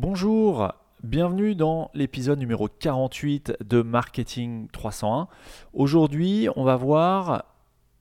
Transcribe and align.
Bonjour, 0.00 0.72
bienvenue 1.02 1.56
dans 1.56 1.90
l'épisode 1.92 2.38
numéro 2.38 2.68
48 2.68 3.56
de 3.66 3.82
Marketing 3.82 4.68
301. 4.70 5.26
Aujourd'hui, 5.72 6.46
on 6.54 6.62
va 6.62 6.76
voir 6.76 7.46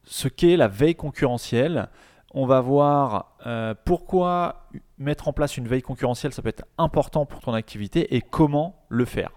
ce 0.03 0.27
qu'est 0.27 0.57
la 0.57 0.67
veille 0.67 0.93
concurrentielle. 0.93 1.89
On 2.35 2.45
va 2.45 2.61
voir 2.61 3.35
euh, 3.47 3.73
pourquoi 3.83 4.67
mettre 4.99 5.27
en 5.27 5.33
place 5.33 5.57
une 5.57 5.67
veille 5.67 5.81
concurrentielle, 5.81 6.33
ça 6.33 6.43
peut 6.43 6.49
être 6.49 6.65
important 6.77 7.25
pour 7.25 7.39
ton 7.39 7.55
activité 7.55 8.15
et 8.15 8.21
comment 8.21 8.75
le 8.89 9.05
faire. 9.05 9.31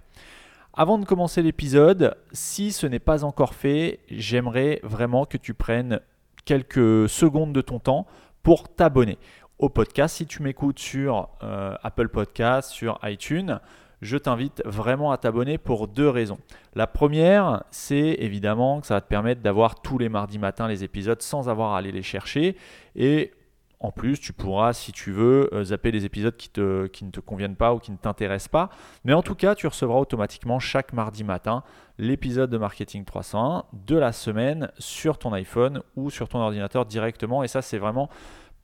Avant 0.74 0.98
de 0.98 1.06
commencer 1.06 1.40
l'épisode, 1.40 2.14
si 2.32 2.72
ce 2.72 2.86
n'est 2.86 2.98
pas 2.98 3.24
encore 3.24 3.54
fait, 3.54 4.00
j'aimerais 4.10 4.80
vraiment 4.82 5.24
que 5.24 5.38
tu 5.38 5.54
prennes 5.54 6.00
quelques 6.44 7.08
secondes 7.08 7.54
de 7.54 7.62
ton 7.62 7.78
temps 7.78 8.06
pour 8.42 8.68
t'abonner 8.68 9.18
au 9.60 9.68
podcast. 9.68 10.16
Si 10.16 10.26
tu 10.26 10.42
m'écoutes 10.42 10.78
sur 10.78 11.28
euh, 11.42 11.76
Apple 11.82 12.08
Podcast, 12.08 12.70
sur 12.70 12.98
iTunes, 13.04 13.60
je 14.00 14.16
t'invite 14.16 14.62
vraiment 14.64 15.12
à 15.12 15.18
t'abonner 15.18 15.58
pour 15.58 15.86
deux 15.86 16.08
raisons. 16.08 16.38
La 16.74 16.86
première, 16.86 17.62
c'est 17.70 18.16
évidemment 18.18 18.80
que 18.80 18.86
ça 18.86 18.94
va 18.94 19.00
te 19.02 19.08
permettre 19.08 19.42
d'avoir 19.42 19.82
tous 19.82 19.98
les 19.98 20.08
mardis 20.08 20.38
matins 20.38 20.66
les 20.66 20.82
épisodes 20.82 21.20
sans 21.20 21.50
avoir 21.50 21.74
à 21.74 21.78
aller 21.78 21.92
les 21.92 22.02
chercher. 22.02 22.56
Et 22.96 23.32
en 23.78 23.92
plus, 23.92 24.18
tu 24.18 24.32
pourras, 24.32 24.72
si 24.72 24.92
tu 24.92 25.12
veux, 25.12 25.52
euh, 25.54 25.64
zapper 25.64 25.90
les 25.90 26.06
épisodes 26.06 26.36
qui, 26.36 26.48
te, 26.48 26.86
qui 26.86 27.04
ne 27.04 27.10
te 27.10 27.20
conviennent 27.20 27.56
pas 27.56 27.74
ou 27.74 27.78
qui 27.78 27.92
ne 27.92 27.98
t'intéressent 27.98 28.48
pas. 28.48 28.70
Mais 29.04 29.12
en 29.12 29.22
tout 29.22 29.34
cas, 29.34 29.54
tu 29.54 29.66
recevras 29.66 29.98
automatiquement 29.98 30.58
chaque 30.58 30.94
mardi 30.94 31.24
matin 31.24 31.62
l'épisode 31.98 32.48
de 32.48 32.56
Marketing 32.56 33.04
301 33.04 33.64
de 33.72 33.96
la 33.96 34.12
semaine 34.12 34.70
sur 34.78 35.18
ton 35.18 35.32
iPhone 35.34 35.82
ou 35.96 36.08
sur 36.08 36.28
ton 36.28 36.38
ordinateur 36.40 36.86
directement. 36.86 37.42
Et 37.42 37.48
ça, 37.48 37.60
c'est 37.60 37.78
vraiment 37.78 38.08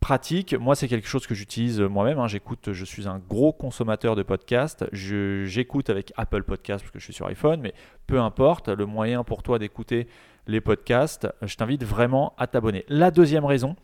pratique. 0.01 0.55
Moi, 0.55 0.75
c'est 0.75 0.89
quelque 0.89 1.09
chose 1.09 1.27
que 1.27 1.35
j'utilise 1.35 1.81
moi-même. 1.81 2.19
Hein. 2.19 2.29
J'écoute, 2.29 2.73
je 2.73 2.85
suis 2.85 3.09
un 3.09 3.19
gros 3.19 3.53
consommateur 3.53 4.17
de 4.17 4.23
podcasts. 4.23 4.85
J'écoute 4.93 5.91
avec 5.91 6.13
Apple 6.17 6.43
Podcasts 6.43 6.85
parce 6.85 6.93
que 6.93 6.99
je 6.99 7.05
suis 7.05 7.15
sur 7.15 7.27
iPhone, 7.27 7.61
mais 7.61 7.75
peu 8.07 8.21
importe, 8.21 8.69
le 8.69 8.87
moyen 8.87 9.25
pour 9.25 9.43
toi 9.43 9.59
d'écouter 9.59 10.07
les 10.47 10.61
podcasts, 10.61 11.29
je 11.43 11.57
t'invite 11.57 11.85
vraiment 11.85 12.35
à 12.39 12.47
t'abonner. 12.47 12.85
La 12.89 13.11
deuxième 13.11 13.45
raison, 13.45 13.77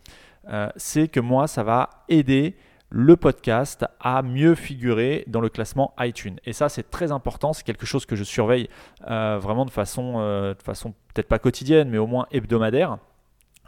euh, 0.49 0.69
c'est 0.77 1.09
que 1.09 1.21
moi, 1.21 1.47
ça 1.47 1.63
va 1.63 1.91
aider 2.09 2.57
le 2.89 3.17
podcast 3.17 3.87
à 4.01 4.23
mieux 4.23 4.55
figurer 4.55 5.25
dans 5.27 5.41
le 5.41 5.49
classement 5.49 5.95
iTunes. 5.99 6.37
Et 6.45 6.53
ça, 6.53 6.69
c'est 6.69 6.91
très 6.91 7.11
important. 7.11 7.55
C'est 7.55 7.65
quelque 7.65 7.87
chose 7.87 8.05
que 8.05 8.17
je 8.17 8.23
surveille 8.23 8.69
euh, 9.09 9.39
vraiment 9.41 9.65
de 9.65 9.71
façon, 9.71 10.17
euh, 10.19 10.55
de 10.55 10.63
façon 10.63 10.93
peut-être 11.15 11.29
pas 11.29 11.39
quotidienne, 11.39 11.89
mais 11.89 11.99
au 11.99 12.07
moins 12.07 12.27
hebdomadaire 12.31 12.99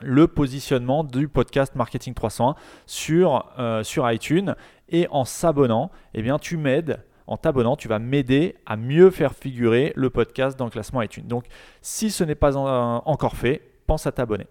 le 0.05 0.29
positionnement 0.29 1.03
du 1.03 1.29
podcast 1.29 1.75
Marketing 1.75 2.15
301 2.15 2.55
sur, 2.87 3.53
euh, 3.59 3.83
sur 3.83 4.11
iTunes. 4.11 4.55
Et 4.89 5.09
en 5.11 5.25
s'abonnant, 5.25 5.91
eh 6.15 6.23
tu 6.41 6.57
m'aides. 6.57 7.03
En 7.27 7.39
t'abonnant, 7.39 7.75
tu 7.75 7.89
vas 7.89 7.99
m'aider 7.99 8.55
à 8.67 8.77
mieux 8.77 9.11
faire 9.11 9.35
figurer 9.35 9.93
le 9.97 10.11
podcast 10.11 10.59
dans 10.59 10.67
le 10.67 10.71
classement 10.71 11.01
iTunes. 11.01 11.27
Donc, 11.27 11.47
si 11.81 12.11
ce 12.11 12.23
n'est 12.23 12.35
pas 12.35 12.57
encore 12.57 13.37
fait, 13.37 13.63
pense 13.87 14.07
à 14.07 14.13
t'abonner. 14.13 14.47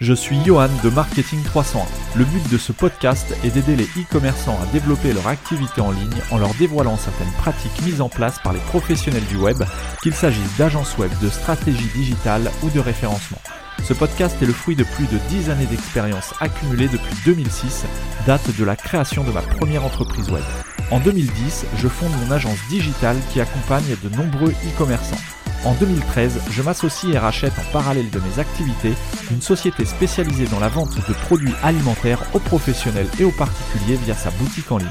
Je 0.00 0.12
suis 0.12 0.42
Johan 0.44 0.70
de 0.82 0.90
Marketing 0.90 1.40
301. 1.44 1.84
Le 2.18 2.24
but 2.24 2.50
de 2.50 2.58
ce 2.58 2.72
podcast 2.72 3.32
est 3.44 3.50
d'aider 3.50 3.76
les 3.76 3.84
e-commerçants 3.84 4.58
à 4.60 4.66
développer 4.72 5.12
leur 5.12 5.28
activité 5.28 5.80
en 5.80 5.92
ligne 5.92 6.20
en 6.32 6.38
leur 6.38 6.52
dévoilant 6.54 6.96
certaines 6.96 7.32
pratiques 7.38 7.80
mises 7.84 8.00
en 8.00 8.08
place 8.08 8.40
par 8.40 8.52
les 8.52 8.60
professionnels 8.60 9.26
du 9.26 9.36
web, 9.36 9.62
qu'il 10.02 10.14
s'agisse 10.14 10.56
d'agences 10.56 10.98
web, 10.98 11.12
de 11.22 11.28
stratégie 11.28 11.88
digitale 11.94 12.50
ou 12.64 12.70
de 12.70 12.80
référencement. 12.80 13.38
Ce 13.82 13.92
podcast 13.92 14.36
est 14.40 14.46
le 14.46 14.52
fruit 14.52 14.76
de 14.76 14.84
plus 14.84 15.06
de 15.06 15.18
10 15.28 15.50
années 15.50 15.66
d'expérience 15.66 16.32
accumulée 16.40 16.88
depuis 16.88 17.14
2006, 17.24 17.84
date 18.26 18.56
de 18.56 18.64
la 18.64 18.76
création 18.76 19.24
de 19.24 19.32
ma 19.32 19.42
première 19.42 19.84
entreprise 19.84 20.30
web. 20.30 20.44
En 20.90 21.00
2010, 21.00 21.66
je 21.76 21.88
fonde 21.88 22.12
mon 22.24 22.30
agence 22.30 22.58
digitale 22.68 23.16
qui 23.32 23.40
accompagne 23.40 23.96
de 24.02 24.08
nombreux 24.16 24.52
e-commerçants. 24.52 25.20
En 25.64 25.74
2013, 25.74 26.40
je 26.50 26.62
m'associe 26.62 27.14
et 27.14 27.18
rachète 27.18 27.54
en 27.58 27.72
parallèle 27.72 28.10
de 28.10 28.20
mes 28.20 28.38
activités 28.38 28.94
une 29.30 29.42
société 29.42 29.84
spécialisée 29.84 30.46
dans 30.46 30.60
la 30.60 30.68
vente 30.68 30.96
de 30.96 31.14
produits 31.26 31.54
alimentaires 31.62 32.22
aux 32.34 32.38
professionnels 32.38 33.08
et 33.18 33.24
aux 33.24 33.32
particuliers 33.32 33.98
via 34.04 34.14
sa 34.14 34.30
boutique 34.30 34.70
en 34.72 34.78
ligne. 34.78 34.88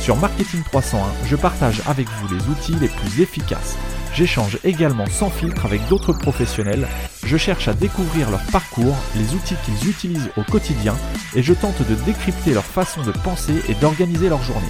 Sur 0.00 0.16
Marketing 0.16 0.62
301, 0.64 1.26
je 1.26 1.36
partage 1.36 1.82
avec 1.86 2.08
vous 2.08 2.34
les 2.34 2.48
outils 2.48 2.76
les 2.80 2.88
plus 2.88 3.22
efficaces 3.22 3.76
J'échange 4.14 4.58
également 4.62 5.06
sans 5.06 5.28
filtre 5.28 5.66
avec 5.66 5.84
d'autres 5.88 6.12
professionnels, 6.12 6.86
je 7.26 7.36
cherche 7.36 7.68
à 7.68 7.74
découvrir 7.74 8.30
leur 8.30 8.44
parcours, 8.52 8.96
les 9.16 9.34
outils 9.34 9.56
qu'ils 9.64 9.88
utilisent 9.88 10.30
au 10.36 10.42
quotidien 10.42 10.94
et 11.34 11.42
je 11.42 11.54
tente 11.54 11.80
de 11.88 11.94
décrypter 12.04 12.52
leur 12.52 12.64
façon 12.64 13.02
de 13.02 13.12
penser 13.12 13.62
et 13.68 13.74
d'organiser 13.74 14.28
leur 14.28 14.42
journée. 14.42 14.68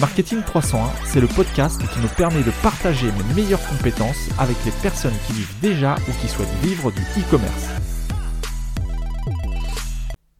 Marketing 0.00 0.42
301, 0.42 0.90
c'est 1.06 1.20
le 1.20 1.26
podcast 1.26 1.80
qui 1.80 1.98
me 2.00 2.08
permet 2.08 2.42
de 2.42 2.52
partager 2.62 3.06
mes 3.12 3.34
meilleures 3.34 3.66
compétences 3.66 4.28
avec 4.38 4.56
les 4.64 4.70
personnes 4.82 5.16
qui 5.26 5.32
vivent 5.32 5.60
déjà 5.60 5.96
ou 6.08 6.12
qui 6.20 6.28
souhaitent 6.28 6.48
vivre 6.62 6.90
du 6.92 7.02
e-commerce. 7.18 7.68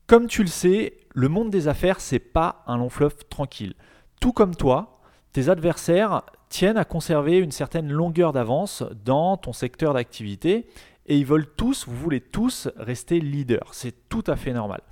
Comme 0.07 0.29
tu 0.29 0.43
le 0.43 0.49
sais, 0.49 0.99
le 1.15 1.29
monde 1.29 1.51
des 1.51 1.69
affaires, 1.69 2.01
c'est 2.01 2.19
pas 2.21 2.63
un 2.67 2.77
long 2.77 2.91
fleuve 2.91 3.17
tranquille. 3.29 3.75
Tout 4.21 4.33
comme 4.33 4.55
toi, 4.55 5.01
tes 5.33 5.49
adversaires 5.49 6.23
tiennent 6.49 6.77
à 6.79 6.85
conserver 6.85 7.39
une 7.39 7.51
certaine 7.51 7.91
longueur 7.91 8.33
d'avance 8.33 8.85
dans 9.05 9.37
ton 9.37 9.53
secteur 9.53 9.95
d'activité 9.95 10.67
et 11.07 11.17
ils 11.17 11.27
veulent 11.27 11.49
tous, 11.57 11.87
vous 11.87 11.97
voulez 11.97 12.21
tous 12.21 12.69
rester 12.77 13.21
leader. 13.21 13.69
C'est 13.73 14.09
tout 14.09 14.25
à 14.27 14.37
fait 14.37 14.53
normal. 14.53 14.83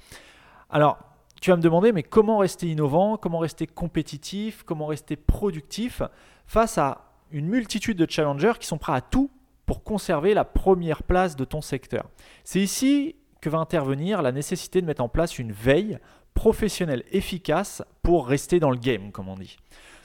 Alors, 0.70 0.98
tu 1.40 1.50
vas 1.50 1.56
me 1.56 1.62
demander, 1.62 1.92
mais 1.92 2.02
comment 2.02 2.38
rester 2.38 2.68
innovant, 2.68 3.16
comment 3.16 3.38
rester 3.38 3.66
compétitif, 3.66 4.62
comment 4.62 4.86
rester 4.86 5.16
productif 5.16 6.02
face 6.46 6.78
à 6.78 7.12
une 7.30 7.46
multitude 7.46 7.98
de 7.98 8.10
challengers 8.10 8.54
qui 8.58 8.66
sont 8.66 8.78
prêts 8.78 8.94
à 8.94 9.00
tout 9.00 9.30
pour 9.66 9.82
conserver 9.82 10.34
la 10.34 10.44
première 10.44 11.02
place 11.02 11.36
de 11.36 11.44
ton 11.44 11.60
secteur? 11.60 12.08
C'est 12.44 12.60
ici 12.60 13.16
que 13.40 13.50
va 13.50 13.58
intervenir 13.58 14.22
la 14.22 14.32
nécessité 14.32 14.80
de 14.80 14.86
mettre 14.86 15.02
en 15.02 15.08
place 15.08 15.38
une 15.38 15.52
veille 15.52 15.98
professionnelle 16.32 17.04
efficace 17.12 17.82
pour 18.02 18.26
rester 18.26 18.58
dans 18.58 18.70
le 18.70 18.78
game, 18.78 19.12
comme 19.12 19.28
on 19.28 19.36
dit. 19.36 19.58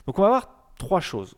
Donc 0.06 0.18
on 0.18 0.22
va 0.22 0.28
voir 0.28 0.72
trois 0.78 1.00
choses. 1.00 1.36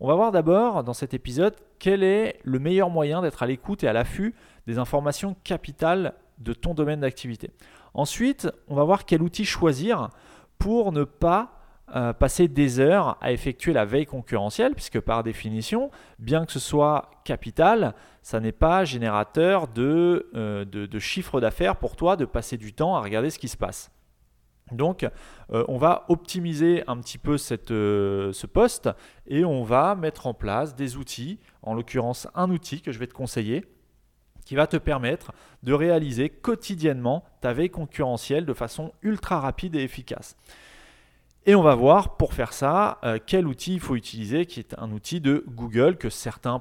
On 0.00 0.08
va 0.08 0.14
voir 0.14 0.32
d'abord 0.32 0.84
dans 0.84 0.92
cet 0.92 1.14
épisode 1.14 1.54
quel 1.78 2.02
est 2.02 2.38
le 2.42 2.58
meilleur 2.58 2.90
moyen 2.90 3.22
d'être 3.22 3.42
à 3.42 3.46
l'écoute 3.46 3.84
et 3.84 3.88
à 3.88 3.92
l'affût 3.92 4.34
des 4.66 4.78
informations 4.78 5.36
capitales 5.44 6.14
de 6.38 6.52
ton 6.52 6.74
domaine 6.74 7.00
d'activité? 7.00 7.50
Ensuite, 7.94 8.48
on 8.68 8.74
va 8.74 8.84
voir 8.84 9.04
quel 9.04 9.22
outil 9.22 9.44
choisir 9.44 10.10
pour 10.58 10.92
ne 10.92 11.04
pas 11.04 11.52
euh, 11.94 12.12
passer 12.12 12.48
des 12.48 12.80
heures 12.80 13.16
à 13.20 13.32
effectuer 13.32 13.72
la 13.72 13.84
veille 13.84 14.06
concurrentielle, 14.06 14.74
puisque 14.74 15.00
par 15.00 15.22
définition, 15.22 15.90
bien 16.18 16.44
que 16.44 16.52
ce 16.52 16.58
soit 16.58 17.10
capital, 17.24 17.94
ça 18.22 18.40
n'est 18.40 18.52
pas 18.52 18.84
générateur 18.84 19.68
de, 19.68 20.28
euh, 20.34 20.64
de 20.64 20.98
chiffre 20.98 21.40
d'affaires 21.40 21.76
pour 21.76 21.94
toi 21.94 22.16
de 22.16 22.24
passer 22.24 22.56
du 22.56 22.72
temps 22.72 22.96
à 22.96 23.00
regarder 23.00 23.30
ce 23.30 23.38
qui 23.38 23.48
se 23.48 23.56
passe. 23.56 23.92
Donc, 24.72 25.08
euh, 25.52 25.64
on 25.68 25.78
va 25.78 26.04
optimiser 26.08 26.82
un 26.88 26.96
petit 26.98 27.18
peu 27.18 27.36
euh, 27.70 28.32
ce 28.32 28.46
poste 28.46 28.90
et 29.26 29.44
on 29.44 29.62
va 29.62 29.94
mettre 29.94 30.26
en 30.26 30.34
place 30.34 30.74
des 30.74 30.96
outils, 30.96 31.38
en 31.62 31.74
l'occurrence 31.74 32.26
un 32.34 32.50
outil 32.50 32.80
que 32.80 32.90
je 32.90 32.98
vais 32.98 33.06
te 33.06 33.14
conseiller, 33.14 33.64
qui 34.44 34.56
va 34.56 34.66
te 34.66 34.76
permettre 34.76 35.32
de 35.62 35.72
réaliser 35.72 36.30
quotidiennement 36.30 37.24
ta 37.40 37.52
veille 37.52 37.70
concurrentielle 37.70 38.44
de 38.44 38.54
façon 38.54 38.92
ultra 39.02 39.40
rapide 39.40 39.76
et 39.76 39.82
efficace. 39.82 40.36
Et 41.48 41.54
on 41.54 41.62
va 41.62 41.76
voir 41.76 42.16
pour 42.16 42.34
faire 42.34 42.52
ça 42.52 42.98
euh, 43.04 43.20
quel 43.24 43.46
outil 43.46 43.74
il 43.74 43.80
faut 43.80 43.94
utiliser, 43.94 44.46
qui 44.46 44.58
est 44.58 44.74
un 44.78 44.90
outil 44.90 45.20
de 45.20 45.44
Google 45.46 45.96
que 45.96 46.10
certains 46.10 46.60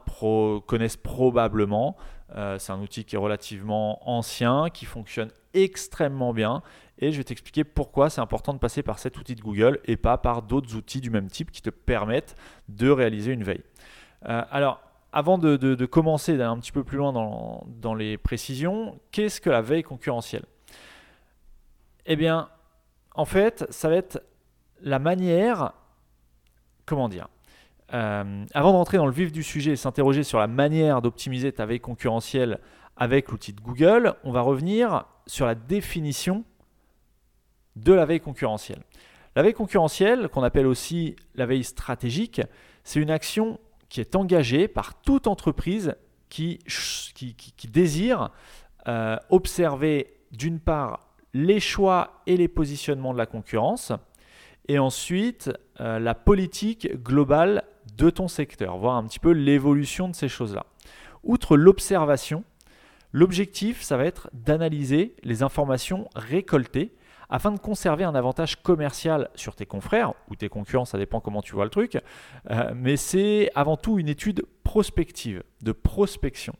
connaissent 0.67 0.97
probablement. 0.97 1.97
C'est 2.29 2.71
un 2.71 2.81
outil 2.81 3.05
qui 3.05 3.15
est 3.15 3.19
relativement 3.19 4.09
ancien, 4.09 4.69
qui 4.73 4.85
fonctionne 4.85 5.29
extrêmement 5.53 6.33
bien 6.33 6.63
et 6.97 7.11
je 7.11 7.17
vais 7.17 7.23
t'expliquer 7.23 7.63
pourquoi 7.63 8.09
c'est 8.09 8.21
important 8.21 8.53
de 8.53 8.59
passer 8.59 8.81
par 8.81 8.99
cet 8.99 9.17
outil 9.17 9.35
de 9.35 9.41
Google 9.41 9.79
et 9.85 9.97
pas 9.97 10.17
par 10.17 10.41
d'autres 10.41 10.75
outils 10.75 11.01
du 11.01 11.09
même 11.09 11.29
type 11.29 11.51
qui 11.51 11.61
te 11.61 11.69
permettent 11.69 12.35
de 12.69 12.89
réaliser 12.89 13.33
une 13.33 13.43
veille. 13.43 13.63
Euh, 14.27 14.43
alors, 14.49 14.81
avant 15.11 15.37
de, 15.37 15.85
commencer 15.85 16.37
d'aller 16.37 16.49
un 16.49 16.59
petit 16.59 16.71
peu 16.71 16.83
plus 16.83 16.97
loin 16.97 17.13
dans, 17.13 17.93
les 17.93 18.17
précisions, 18.17 18.99
qu'est-ce 19.11 19.39
que 19.39 19.49
la 19.49 19.61
veille 19.61 19.83
concurrentielle? 19.83 20.45
Eh 22.05 22.15
bien, 22.15 22.49
en 23.13 23.25
fait, 23.25 23.65
ça 23.69 23.89
va 23.89 23.95
être 23.95 24.21
la 24.81 24.99
manière, 24.99 25.73
comment 26.85 27.09
dire, 27.09 27.29
euh, 27.93 28.45
avant 28.53 28.71
d'entrer 28.71 28.97
dans 28.97 29.05
le 29.05 29.11
vif 29.11 29.31
du 29.31 29.43
sujet 29.43 29.71
et 29.71 29.75
s'interroger 29.75 30.23
sur 30.23 30.39
la 30.39 30.47
manière 30.47 31.01
d'optimiser 31.01 31.51
ta 31.51 31.65
veille 31.65 31.79
concurrentielle 31.79 32.59
avec 32.97 33.29
l'outil 33.29 33.53
de 33.53 33.61
Google, 33.61 34.15
on 34.23 34.31
va 34.31 34.41
revenir 34.41 35.05
sur 35.27 35.45
la 35.45 35.55
définition 35.55 36.45
de 37.75 37.93
la 37.93 38.05
veille 38.05 38.21
concurrentielle. 38.21 38.81
La 39.35 39.43
veille 39.43 39.53
concurrentielle, 39.53 40.29
qu'on 40.29 40.43
appelle 40.43 40.65
aussi 40.65 41.15
la 41.35 41.45
veille 41.45 41.65
stratégique, 41.65 42.41
c'est 42.83 43.01
une 43.01 43.11
action 43.11 43.59
qui 43.89 43.99
est 43.99 44.15
engagée 44.15 44.67
par 44.67 45.01
toute 45.01 45.27
entreprise 45.27 45.95
qui, 46.29 46.59
qui, 47.13 47.67
désire 47.67 48.29
euh, 48.87 49.17
observer 49.29 50.17
d'une 50.31 50.59
part 50.59 51.09
les 51.33 51.59
choix 51.59 52.21
et 52.27 52.37
les 52.37 52.47
positionnements 52.47 53.13
de 53.13 53.17
la 53.17 53.25
concurrence 53.25 53.91
et 54.67 54.79
ensuite 54.79 55.51
euh, 55.79 55.99
la 55.99 56.15
politique 56.15 57.01
globale 57.03 57.63
de 57.97 58.09
ton 58.09 58.27
secteur, 58.27 58.77
voir 58.77 58.95
un 58.95 59.03
petit 59.05 59.19
peu 59.19 59.31
l'évolution 59.31 60.07
de 60.09 60.15
ces 60.15 60.27
choses-là. 60.27 60.65
Outre 61.23 61.57
l'observation, 61.57 62.43
l'objectif, 63.11 63.81
ça 63.81 63.97
va 63.97 64.05
être 64.05 64.29
d'analyser 64.33 65.15
les 65.23 65.43
informations 65.43 66.07
récoltées 66.15 66.93
afin 67.29 67.51
de 67.51 67.59
conserver 67.59 68.03
un 68.03 68.15
avantage 68.15 68.61
commercial 68.61 69.29
sur 69.35 69.55
tes 69.55 69.65
confrères 69.65 70.13
ou 70.29 70.35
tes 70.35 70.49
concurrents, 70.49 70.85
ça 70.85 70.97
dépend 70.97 71.19
comment 71.19 71.41
tu 71.41 71.53
vois 71.53 71.63
le 71.63 71.71
truc, 71.71 71.97
euh, 72.51 72.71
mais 72.75 72.97
c'est 72.97 73.49
avant 73.55 73.77
tout 73.77 73.97
une 73.99 74.07
étude 74.07 74.45
prospective, 74.63 75.43
de 75.63 75.71
prospection. 75.71 76.55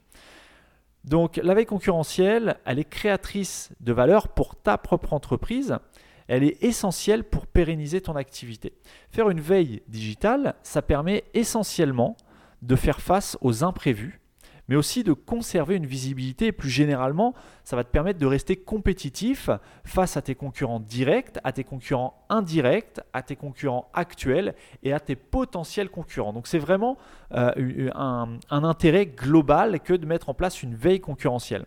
Donc 1.03 1.37
la 1.37 1.53
veille 1.53 1.67
concurrentielle, 1.67 2.57
elle 2.65 2.79
est 2.79 2.89
créatrice 2.89 3.71
de 3.79 3.93
valeur 3.93 4.29
pour 4.29 4.55
ta 4.55 4.77
propre 4.77 5.13
entreprise, 5.13 5.77
elle 6.27 6.43
est 6.43 6.63
essentielle 6.63 7.23
pour 7.23 7.47
pérenniser 7.47 8.01
ton 8.01 8.15
activité. 8.15 8.73
Faire 9.11 9.29
une 9.29 9.41
veille 9.41 9.81
digitale, 9.87 10.55
ça 10.63 10.81
permet 10.81 11.23
essentiellement 11.33 12.17
de 12.61 12.75
faire 12.75 13.01
face 13.01 13.37
aux 13.41 13.63
imprévus 13.63 14.19
mais 14.67 14.75
aussi 14.75 15.03
de 15.03 15.13
conserver 15.13 15.75
une 15.75 15.85
visibilité. 15.85 16.51
Plus 16.51 16.69
généralement, 16.69 17.33
ça 17.63 17.75
va 17.75 17.83
te 17.83 17.89
permettre 17.89 18.19
de 18.19 18.25
rester 18.25 18.55
compétitif 18.55 19.49
face 19.83 20.17
à 20.17 20.21
tes 20.21 20.35
concurrents 20.35 20.79
directs, 20.79 21.37
à 21.43 21.51
tes 21.51 21.63
concurrents 21.63 22.25
indirects, 22.29 22.99
à 23.13 23.21
tes 23.21 23.35
concurrents 23.35 23.89
actuels 23.93 24.55
et 24.83 24.93
à 24.93 24.99
tes 24.99 25.15
potentiels 25.15 25.89
concurrents. 25.89 26.33
Donc 26.33 26.47
c'est 26.47 26.59
vraiment 26.59 26.97
euh, 27.33 27.89
un, 27.95 28.37
intérêt 28.49 29.05
global 29.05 29.79
que 29.79 29.93
de 29.93 30.05
mettre 30.05 30.29
en 30.29 30.33
place 30.33 30.63
une 30.63 30.75
veille 30.75 30.99
concurrentielle. 30.99 31.65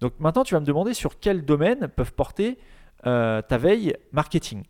Donc 0.00 0.12
maintenant, 0.18 0.44
tu 0.44 0.54
vas 0.54 0.60
me 0.60 0.66
demander 0.66 0.94
sur 0.94 1.18
quel 1.18 1.44
domaine 1.44 1.88
peuvent 1.88 2.12
porter 2.12 2.58
euh, 3.06 3.42
ta 3.42 3.58
veille 3.58 3.94
marketing. 4.12 4.62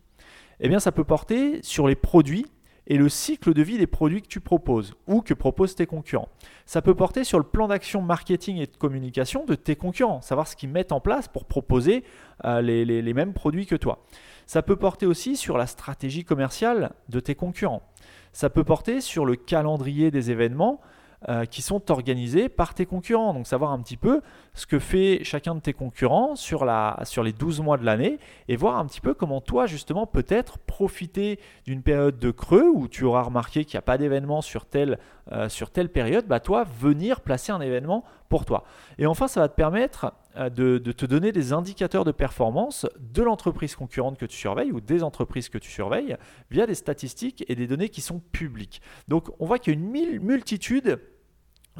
Eh 0.59 0.69
bien, 0.69 0.79
ça 0.79 0.91
peut 0.91 1.03
porter 1.03 1.59
sur 1.61 1.87
les 1.87 1.95
produits 1.95 2.45
et 2.87 2.97
le 2.97 3.09
cycle 3.09 3.53
de 3.53 3.61
vie 3.61 3.77
des 3.77 3.87
produits 3.87 4.21
que 4.21 4.27
tu 4.27 4.39
proposes 4.39 4.95
ou 5.07 5.21
que 5.21 5.33
proposent 5.33 5.75
tes 5.75 5.85
concurrents. 5.85 6.29
Ça 6.65 6.81
peut 6.81 6.95
porter 6.95 7.23
sur 7.23 7.37
le 7.37 7.43
plan 7.43 7.67
d'action 7.67 8.01
marketing 8.01 8.57
et 8.57 8.65
de 8.65 8.77
communication 8.77 9.45
de 9.45 9.55
tes 9.55 9.75
concurrents, 9.75 10.21
savoir 10.21 10.47
ce 10.47 10.55
qu'ils 10.55 10.69
mettent 10.69 10.93
en 10.93 11.01
place 11.01 11.27
pour 11.27 11.45
proposer 11.45 12.03
euh, 12.45 12.61
les 12.61 13.13
mêmes 13.13 13.33
produits 13.33 13.65
que 13.65 13.75
toi. 13.75 14.05
Ça 14.45 14.61
peut 14.61 14.77
porter 14.77 15.05
aussi 15.05 15.35
sur 15.35 15.57
la 15.57 15.67
stratégie 15.67 16.23
commerciale 16.23 16.93
de 17.09 17.19
tes 17.19 17.35
concurrents. 17.35 17.83
Ça 18.31 18.49
peut 18.49 18.63
porter 18.63 19.01
sur 19.01 19.25
le 19.25 19.35
calendrier 19.35 20.09
des 20.09 20.31
événements 20.31 20.79
euh, 21.27 21.45
qui 21.45 21.63
sont 21.63 21.89
organisés 21.89 22.47
par 22.47 22.75
tes 22.75 22.85
concurrents. 22.85 23.33
Donc 23.33 23.47
savoir 23.47 23.71
un 23.71 23.79
petit 23.79 23.97
peu 23.97 24.21
ce 24.53 24.67
que 24.67 24.77
fait 24.77 25.23
chacun 25.23 25.55
de 25.55 25.59
tes 25.59 25.73
concurrents 25.73 26.35
sur 26.35 26.63
les 26.63 27.33
12 27.33 27.61
mois 27.61 27.77
de 27.77 27.85
l'année 27.85 28.19
et 28.47 28.55
voir 28.55 28.77
un 28.77 28.85
petit 28.85 29.01
peu 29.01 29.15
comment 29.15 29.41
toi 29.41 29.65
justement 29.65 30.05
peut-être 30.05 30.59
profiter 30.59 31.39
d'une 31.65 31.81
période 31.81 32.19
de 32.19 32.29
creux 32.29 32.69
où 32.69 32.87
tu 32.87 33.03
auras 33.03 33.23
remarqué 33.23 33.65
qu'il 33.65 33.77
n'y 33.77 33.79
a 33.79 33.81
pas 33.81 33.97
d'événement 33.97 34.41
sur 34.41 34.65
telle, 34.65 34.99
euh, 35.31 35.49
sur 35.49 35.71
telle 35.71 35.89
période, 35.89 36.27
bah 36.27 36.39
toi 36.39 36.65
venir 36.79 37.21
placer 37.21 37.51
un 37.51 37.61
événement 37.61 38.03
pour 38.29 38.45
toi. 38.45 38.63
Et 38.97 39.05
enfin 39.05 39.27
ça 39.27 39.41
va 39.41 39.49
te 39.49 39.55
permettre 39.55 40.13
euh, 40.35 40.49
de, 40.49 40.77
de, 40.77 40.91
te 40.91 41.05
donner 41.05 41.31
des 41.31 41.53
indicateurs 41.53 42.05
de 42.05 42.11
performance 42.11 42.85
de 42.99 43.23
l'entreprise 43.23 43.75
concurrente 43.75 44.17
que 44.17 44.25
tu 44.25 44.37
surveilles 44.37 44.71
ou 44.71 44.81
des 44.81 45.03
entreprises 45.03 45.49
que 45.49 45.57
tu 45.57 45.71
surveilles 45.71 46.17
via 46.51 46.65
des 46.65 46.75
statistiques 46.75 47.43
et 47.47 47.55
des 47.55 47.67
données 47.67 47.89
qui 47.89 48.01
sont 48.01 48.19
publiques. 48.19 48.81
Donc 49.07 49.29
on 49.39 49.45
voit 49.45 49.59
qu'il 49.59 49.73
y 49.73 49.77
a 49.77 49.79
une 49.79 50.21
multitude 50.21 50.99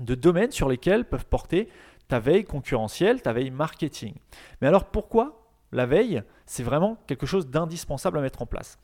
de 0.02 0.16
domaines 0.16 0.52
sur 0.52 0.70
lesquels 0.70 1.06
peuvent 1.06 1.26
porter 1.26 1.70
ta 2.08 2.20
veille 2.20 2.46
concurrentielle, 2.46 3.22
ta 3.22 3.34
veille 3.34 3.52
marketing. 3.52 4.14
Mais 4.62 4.68
alors 4.68 4.86
pourquoi 4.86 5.44
la 5.72 5.86
veille, 5.86 6.24
c'est 6.46 6.64
vraiment 6.64 6.98
quelque 7.08 7.26
chose 7.26 7.48
d'indispensable 7.48 8.18
à 8.18 8.22
mettre 8.22 8.42
en 8.42 8.46
place? 8.46 8.80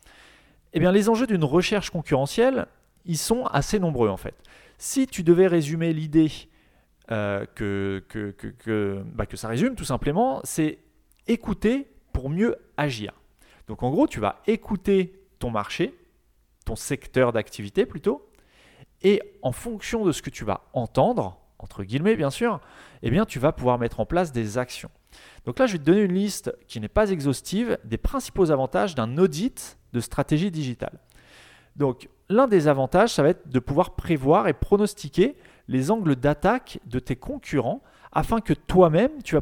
Eh 0.74 0.80
bien 0.80 0.92
les 0.92 1.10
enjeux 1.10 1.28
d'une 1.28 1.44
recherche 1.44 1.92
concurrentielle, 1.92 2.68
ils 3.06 3.18
sont 3.18 3.46
assez 3.46 3.80
nombreux 3.80 4.10
en 4.10 4.18
fait. 4.18 4.36
Si 4.78 5.08
tu 5.08 5.24
devais 5.24 5.48
résumer 5.48 5.94
l'idée 5.94 6.32
euh, 7.14 7.46
que, 7.54 8.04
que, 8.08 9.04
bah, 9.14 9.28
que 9.28 9.38
ça 9.38 9.48
résume 9.48 9.76
tout 9.76 9.84
simplement, 9.84 10.42
c'est 10.44 10.80
écouter 11.28 11.88
pour 12.12 12.32
mieux 12.32 12.56
agir. 12.76 13.14
Donc 13.68 13.84
en 13.84 13.92
gros, 13.92 14.08
tu 14.08 14.20
vas 14.20 14.42
écouter 14.48 15.22
ton 15.38 15.52
marché, 15.52 15.94
ton 16.66 16.76
secteur 16.76 17.32
d'activité 17.32 17.86
plutôt, 17.86 18.28
et 19.04 19.22
en 19.44 19.52
fonction 19.52 20.06
de 20.06 20.12
ce 20.12 20.24
que 20.24 20.32
tu 20.32 20.44
vas 20.44 20.66
entendre, 20.74 21.38
entre 21.60 21.84
guillemets 21.84 22.16
bien 22.16 22.32
sûr, 22.32 22.60
eh 23.04 23.12
bien 23.12 23.26
tu 23.26 23.38
vas 23.38 23.52
pouvoir 23.52 23.78
mettre 23.78 24.00
en 24.00 24.08
place 24.08 24.32
des 24.32 24.58
actions. 24.58 24.90
Donc 25.46 25.60
là, 25.60 25.68
je 25.68 25.74
vais 25.74 25.80
te 25.80 25.84
donner 25.84 26.02
une 26.02 26.16
liste 26.16 26.52
qui 26.68 26.80
n'est 26.80 26.88
pas 26.88 27.12
exhaustive 27.12 27.78
des 27.84 28.00
principaux 28.00 28.50
avantages 28.50 28.96
d'un 28.96 29.20
audit 29.20 29.78
de 29.92 30.00
stratégie 30.00 30.50
digitale. 30.50 31.00
Donc 31.76 32.10
l'un 32.30 32.48
des 32.48 32.68
avantages, 32.68 33.14
ça 33.14 33.22
va 33.22 33.30
être 33.30 33.48
de 33.48 33.60
pouvoir 33.60 33.96
prévoir 33.96 34.48
et 34.48 34.54
pronostiquer 34.54 35.36
les 35.68 35.92
angles 35.92 36.16
d'attaque 36.16 36.80
de 36.86 37.00
tes 37.00 37.16
concurrents 37.16 37.82
afin 38.12 38.42
que 38.42 38.54
toi-même, 38.54 39.12
tu, 39.24 39.38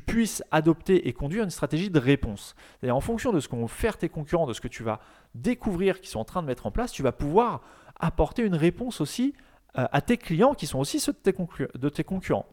puisses 0.00 0.42
adopter 0.50 1.08
et 1.08 1.12
conduire 1.12 1.44
une 1.44 1.50
stratégie 1.50 1.90
de 1.90 1.98
réponse. 1.98 2.54
C'est-à-dire 2.78 2.96
en 2.96 3.00
fonction 3.00 3.32
de 3.32 3.40
ce 3.40 3.48
qu'ont 3.48 3.66
faire 3.68 3.96
tes 3.96 4.08
concurrents, 4.08 4.46
de 4.46 4.52
ce 4.52 4.60
que 4.60 4.68
tu 4.68 4.82
vas 4.82 5.00
découvrir 5.34 6.00
qu'ils 6.00 6.10
sont 6.10 6.20
en 6.20 6.24
train 6.24 6.42
de 6.42 6.46
mettre 6.46 6.66
en 6.66 6.70
place, 6.70 6.92
tu 6.92 7.02
vas 7.02 7.12
pouvoir 7.12 7.62
apporter 7.98 8.42
une 8.42 8.54
réponse 8.54 9.00
aussi 9.00 9.34
euh, 9.78 9.86
à 9.92 10.00
tes 10.00 10.16
clients 10.16 10.54
qui 10.54 10.66
sont 10.66 10.78
aussi 10.78 11.00
ceux 11.00 11.12
de 11.12 11.18
tes, 11.18 11.34
de 11.74 11.88
tes 11.88 12.04
concurrents. 12.04 12.46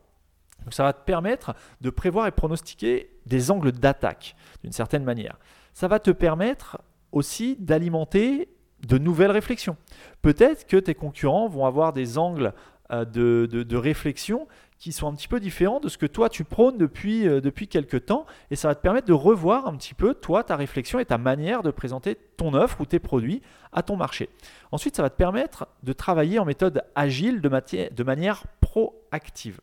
Donc 0.64 0.74
ça 0.74 0.84
va 0.84 0.94
te 0.94 1.04
permettre 1.04 1.56
de 1.82 1.90
prévoir 1.90 2.28
et 2.28 2.32
pronostiquer 2.32 3.10
des 3.26 3.52
angles 3.52 3.72
d'attaque 3.72 4.36
d'une 4.64 4.72
certaine 4.72 5.04
manière. 5.04 5.38
Ça 5.74 5.88
va 5.88 6.00
te 6.00 6.12
permettre 6.12 6.82
aussi 7.12 7.56
d'alimenter 7.60 8.50
de 8.88 8.98
nouvelles 8.98 9.32
réflexions. 9.32 9.78
Peut-être 10.22 10.68
que 10.68 10.78
tes 10.78 10.96
concurrents 10.96 11.48
vont 11.48 11.66
avoir 11.66 11.94
des 11.94 12.18
angles 12.18 12.54
euh, 12.92 13.06
de, 13.06 13.46
de, 13.46 13.78
réflexion 13.78 14.48
qui 14.78 14.92
sont 14.92 15.08
un 15.08 15.14
petit 15.14 15.28
peu 15.28 15.40
différents 15.40 15.80
de 15.80 15.90
ce 15.90 15.98
que 15.98 16.06
toi 16.06 16.30
tu 16.30 16.44
prônes 16.44 16.78
depuis, 16.78 17.28
euh, 17.28 17.42
quelques 17.70 18.06
temps 18.06 18.26
et 18.50 18.56
ça 18.56 18.68
va 18.68 18.76
te 18.76 18.82
permettre 18.82 19.08
de 19.08 19.14
revoir 19.14 19.68
un 19.68 19.76
petit 19.76 19.94
peu 19.94 20.14
toi 20.14 20.44
ta 20.44 20.56
réflexion 20.56 21.00
et 21.00 21.06
ta 21.06 21.18
manière 21.18 21.62
de 21.62 21.72
présenter 21.72 22.18
ton 22.38 22.54
offre 22.54 22.82
ou 22.82 22.86
tes 22.86 23.00
produits 23.00 23.42
à 23.74 23.84
ton 23.84 23.96
marché. 23.96 24.30
Ensuite, 24.72 24.96
ça 24.96 25.04
va 25.04 25.10
te 25.10 25.18
permettre 25.18 25.68
de 25.84 25.94
travailler 25.94 26.40
en 26.40 26.46
méthode 26.46 26.82
agile 26.96 27.42
de 27.42 28.04
manière 28.04 28.44
proactive. 28.60 29.60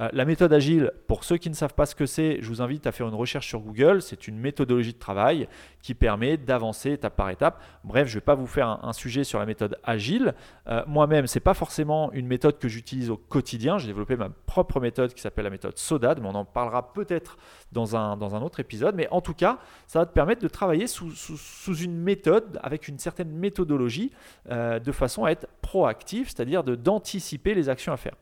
Euh, 0.00 0.08
la 0.12 0.24
méthode 0.24 0.52
agile, 0.52 0.92
pour 1.06 1.24
ceux 1.24 1.36
qui 1.36 1.50
ne 1.50 1.54
savent 1.54 1.74
pas 1.74 1.86
ce 1.86 1.94
que 1.94 2.06
c'est, 2.06 2.38
je 2.40 2.48
vous 2.48 2.62
invite 2.62 2.86
à 2.86 2.92
faire 2.92 3.08
une 3.08 3.14
recherche 3.14 3.48
sur 3.48 3.60
Google. 3.60 4.00
C'est 4.02 4.28
une 4.28 4.38
méthodologie 4.38 4.92
de 4.92 4.98
travail 4.98 5.48
qui 5.82 5.94
permet 5.94 6.36
d'avancer 6.36 6.92
étape 6.92 7.16
par 7.16 7.30
étape. 7.30 7.62
Bref, 7.84 8.06
je 8.06 8.12
ne 8.12 8.20
vais 8.20 8.24
pas 8.24 8.34
vous 8.34 8.46
faire 8.46 8.78
un, 8.82 8.92
sujet 8.92 9.24
sur 9.24 9.38
la 9.38 9.46
méthode 9.46 9.78
agile. 9.84 10.34
Euh, 10.68 10.82
moi-même, 10.86 11.26
ce 11.26 11.38
n'est 11.38 11.42
pas 11.42 11.54
forcément 11.54 12.12
une 12.12 12.26
méthode 12.26 12.58
que 12.58 12.68
j'utilise 12.68 13.10
au 13.10 13.16
quotidien. 13.16 13.78
J'ai 13.78 13.88
développé 13.88 14.16
ma 14.16 14.28
propre 14.28 14.80
méthode 14.80 15.14
qui 15.14 15.20
s'appelle 15.20 15.44
la 15.44 15.50
méthode 15.50 15.76
SODAD, 15.76 16.20
mais 16.20 16.28
on 16.28 16.34
en 16.34 16.44
parlera 16.44 16.92
peut-être 16.92 17.36
dans 17.72 17.96
un, 17.96 18.18
autre 18.42 18.60
épisode. 18.60 18.94
Mais 18.94 19.08
en 19.10 19.20
tout 19.20 19.34
cas, 19.34 19.58
ça 19.86 20.00
va 20.00 20.06
te 20.06 20.12
permettre 20.12 20.42
de 20.42 20.48
travailler 20.48 20.86
sous, 20.86 21.10
une 21.80 21.96
méthode, 21.96 22.58
avec 22.62 22.88
une 22.88 22.98
certaine 22.98 23.30
méthodologie, 23.30 24.12
euh, 24.50 24.78
de 24.78 24.92
façon 24.92 25.24
à 25.24 25.30
être 25.30 25.46
proactif, 25.60 26.28
c'est-à-dire 26.28 26.62
d'anticiper 26.62 27.54
les 27.54 27.68
actions 27.68 27.92
à 27.92 27.96
faire. 27.96 28.14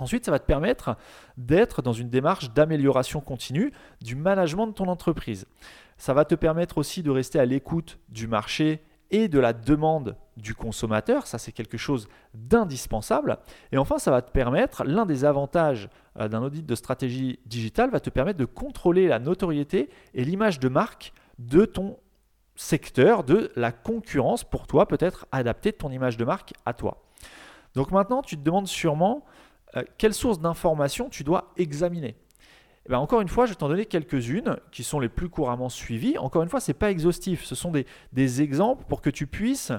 Ensuite, 0.00 0.24
ça 0.24 0.30
va 0.30 0.38
te 0.38 0.46
permettre 0.46 0.96
d'être 1.36 1.82
dans 1.82 1.92
une 1.92 2.10
démarche 2.10 2.52
d'amélioration 2.52 3.20
continue 3.20 3.72
du 4.00 4.16
management 4.16 4.66
de 4.68 4.72
ton 4.72 4.86
entreprise. 4.86 5.46
Ça 5.96 6.14
va 6.14 6.24
te 6.24 6.34
permettre 6.34 6.78
aussi 6.78 7.02
de 7.02 7.10
rester 7.10 7.38
à 7.38 7.44
l'écoute 7.44 7.98
du 8.08 8.26
marché 8.26 8.82
et 9.10 9.28
de 9.28 9.38
la 9.38 9.52
demande 9.52 10.16
du 10.36 10.54
consommateur. 10.54 11.26
Ça, 11.26 11.38
c'est 11.38 11.52
quelque 11.52 11.76
chose 11.76 12.08
d'indispensable. 12.34 13.38
Et 13.72 13.78
enfin, 13.78 13.98
ça 13.98 14.10
va 14.10 14.22
te 14.22 14.30
permettre, 14.30 14.84
l'un 14.84 15.04
des 15.04 15.24
avantages 15.24 15.88
euh, 16.18 16.28
d'un 16.28 16.42
audit 16.42 16.64
de 16.64 16.74
stratégie 16.74 17.40
digitale 17.46 17.90
va 17.90 18.00
te 18.00 18.10
permettre 18.10 18.38
de 18.38 18.44
contrôler 18.44 19.08
la 19.08 19.18
notoriété 19.18 19.90
et 20.14 20.24
l'image 20.24 20.60
de 20.60 20.68
marque 20.68 21.12
de 21.38 21.64
ton 21.64 21.98
secteur, 22.56 23.24
de 23.24 23.50
la 23.56 23.72
concurrence 23.72 24.44
pour 24.44 24.66
toi, 24.66 24.86
peut-être 24.86 25.26
adapter 25.32 25.72
ton 25.72 25.90
image 25.90 26.16
de 26.16 26.24
marque 26.24 26.52
à 26.66 26.72
toi. 26.72 27.02
Donc 27.74 27.90
maintenant, 27.90 28.22
tu 28.22 28.36
te 28.36 28.42
demandes 28.42 28.66
sûrement, 28.66 29.24
euh, 29.76 29.82
quelles 29.98 30.14
sources 30.14 30.40
d'informations 30.40 31.08
tu 31.08 31.24
dois 31.24 31.52
examiner? 31.56 32.16
Eh 32.86 32.88
ben, 32.88 32.98
encore 32.98 33.20
une 33.20 33.28
fois, 33.28 33.44
je 33.44 33.50
vais 33.50 33.56
t'en 33.56 33.68
donner 33.68 33.84
quelques-unes 33.84 34.56
qui 34.72 34.84
sont 34.84 35.00
les 35.00 35.10
plus 35.10 35.28
couramment 35.28 35.68
suivies. 35.68 36.16
Encore 36.16 36.42
une 36.42 36.48
fois, 36.48 36.60
ce 36.60 36.70
n'est 36.70 36.78
pas 36.78 36.90
exhaustif. 36.90 37.44
Ce 37.44 37.54
sont 37.54 37.70
des, 37.70 38.42
exemples 38.42 38.84
pour 38.88 39.02
que 39.02 39.10
tu 39.10 39.26
puisses, 39.26 39.70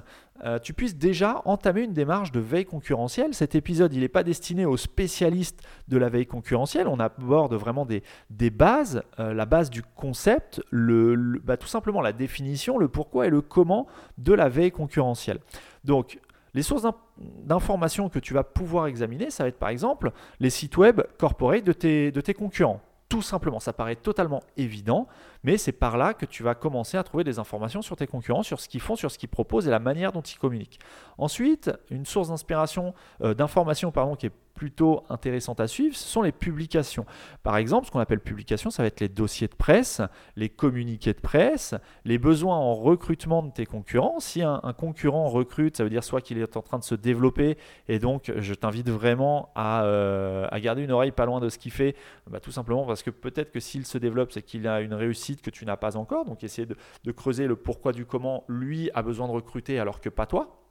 euh, 0.43 0.59
tu 0.59 0.73
puisses 0.73 0.95
déjà 0.95 1.41
entamer 1.45 1.81
une 1.81 1.93
démarche 1.93 2.31
de 2.31 2.39
veille 2.39 2.65
concurrentielle. 2.65 3.33
Cet 3.33 3.55
épisode, 3.55 3.91
il 3.93 4.01
n'est 4.01 4.07
pas 4.07 4.21
destiné 4.21 4.65
aux 4.65 4.77
spécialistes 4.77 5.63
de 5.87 5.97
la 5.97 6.09
veille 6.09 6.27
concurrentielle. 6.27 6.87
On 6.87 6.99
aborde 6.99 7.55
vraiment 7.55 7.87
des, 7.87 8.49
bases, 8.51 9.01
euh, 9.19 9.33
la 9.33 9.47
base 9.47 9.71
du 9.71 9.81
concept, 9.81 10.61
le, 10.69 11.41
bah, 11.43 11.57
tout 11.57 11.67
simplement 11.67 12.01
la 12.01 12.13
définition, 12.13 12.77
le 12.77 12.87
pourquoi 12.87 13.25
et 13.25 13.29
le 13.29 13.41
comment 13.41 13.87
de 14.19 14.33
la 14.33 14.47
veille 14.47 14.71
concurrentielle. 14.71 15.39
Donc, 15.83 16.19
les 16.53 16.63
sources 16.63 16.85
d'informations 17.17 18.09
que 18.09 18.19
tu 18.19 18.33
vas 18.33 18.43
pouvoir 18.43 18.87
examiner, 18.87 19.29
ça 19.29 19.43
va 19.43 19.49
être 19.49 19.59
par 19.59 19.69
exemple 19.69 20.11
les 20.39 20.49
sites 20.49 20.77
web 20.77 21.01
corporate 21.17 21.63
de 21.63 21.73
tes, 21.73 22.11
de 22.11 22.21
tes 22.21 22.33
concurrents. 22.33 22.81
Tout 23.09 23.21
simplement, 23.21 23.59
ça 23.59 23.73
paraît 23.73 23.95
totalement 23.95 24.41
évident, 24.57 25.07
Mais 25.43 25.57
c'est 25.57 25.71
par 25.71 25.97
là 25.97 26.13
que 26.13 26.25
tu 26.25 26.43
vas 26.43 26.55
commencer 26.55 26.97
à 26.97 27.03
trouver 27.03 27.23
des 27.23 27.39
informations 27.39 27.81
sur 27.81 27.95
tes 27.95 28.07
concurrents, 28.07 28.43
sur 28.43 28.59
ce 28.59 28.69
qu'ils 28.69 28.81
font, 28.81 28.95
sur 28.95 29.11
ce 29.11 29.17
qu'ils 29.17 29.29
proposent 29.29 29.67
et 29.67 29.71
la 29.71 29.79
manière 29.79 30.11
dont 30.11 30.21
ils 30.21 30.37
communiquent. 30.37 30.79
Ensuite, 31.17 31.71
une 31.89 32.05
source 32.05 32.29
d'inspiration, 32.29 32.93
euh, 33.21 33.33
d'information 33.33 33.91
pardon, 33.91 34.15
qui 34.15 34.27
est 34.27 34.31
plutôt 34.53 35.03
intéressante 35.09 35.59
à 35.59 35.67
suivre, 35.67 35.95
ce 35.95 36.07
sont 36.07 36.21
les 36.21 36.31
publications. 36.31 37.05
Par 37.41 37.57
exemple, 37.57 37.87
ce 37.87 37.91
qu'on 37.91 37.99
appelle 37.99 38.19
publication, 38.19 38.69
ça 38.69 38.83
va 38.83 38.87
être 38.87 38.99
les 38.99 39.09
dossiers 39.09 39.47
de 39.47 39.55
presse, 39.55 40.01
les 40.35 40.49
communiqués 40.49 41.13
de 41.13 41.19
presse, 41.19 41.73
les 42.05 42.19
besoins 42.19 42.57
en 42.57 42.75
recrutement 42.75 43.41
de 43.41 43.51
tes 43.51 43.65
concurrents. 43.65 44.19
Si 44.19 44.43
un, 44.43 44.59
concurrent 44.77 45.29
recrute, 45.29 45.77
ça 45.77 45.83
veut 45.83 45.89
dire 45.89 46.03
soit 46.03 46.21
qu'il 46.21 46.37
est 46.37 46.57
en 46.57 46.61
train 46.61 46.77
de 46.77 46.83
se 46.83 46.95
développer, 46.95 47.57
et 47.87 47.97
donc 47.97 48.31
je 48.35 48.53
t'invite 48.53 48.89
vraiment 48.89 49.49
à, 49.55 49.83
euh, 49.85 50.47
garder 50.59 50.83
une 50.83 50.91
oreille 50.91 51.11
pas 51.11 51.25
loin 51.25 51.39
de 51.39 51.49
ce 51.49 51.57
qu'il 51.57 51.71
fait, 51.71 51.95
bah, 52.29 52.39
tout 52.39 52.51
simplement 52.51 52.85
parce 52.85 53.01
que 53.01 53.09
peut-être 53.09 53.51
que 53.51 53.59
s'il 53.59 53.87
se 53.87 53.97
développe, 53.97 54.31
c'est 54.31 54.43
qu'il 54.43 54.67
a 54.67 54.81
une 54.81 54.93
réussite 54.93 55.30
que 55.39 55.49
tu 55.49 55.65
n'as 55.65 55.77
pas 55.77 55.95
encore. 55.95 56.25
Donc 56.25 56.43
essayer 56.43 56.67
de 56.67 57.11
creuser 57.11 57.47
le 57.47 57.55
pourquoi 57.55 57.93
du 57.93 58.05
comment 58.05 58.43
lui 58.49 58.89
a 58.93 59.01
besoin 59.01 59.27
de 59.27 59.33
recruter 59.33 59.79
alors 59.79 60.01
que 60.01 60.09
pas 60.09 60.25
toi. 60.25 60.61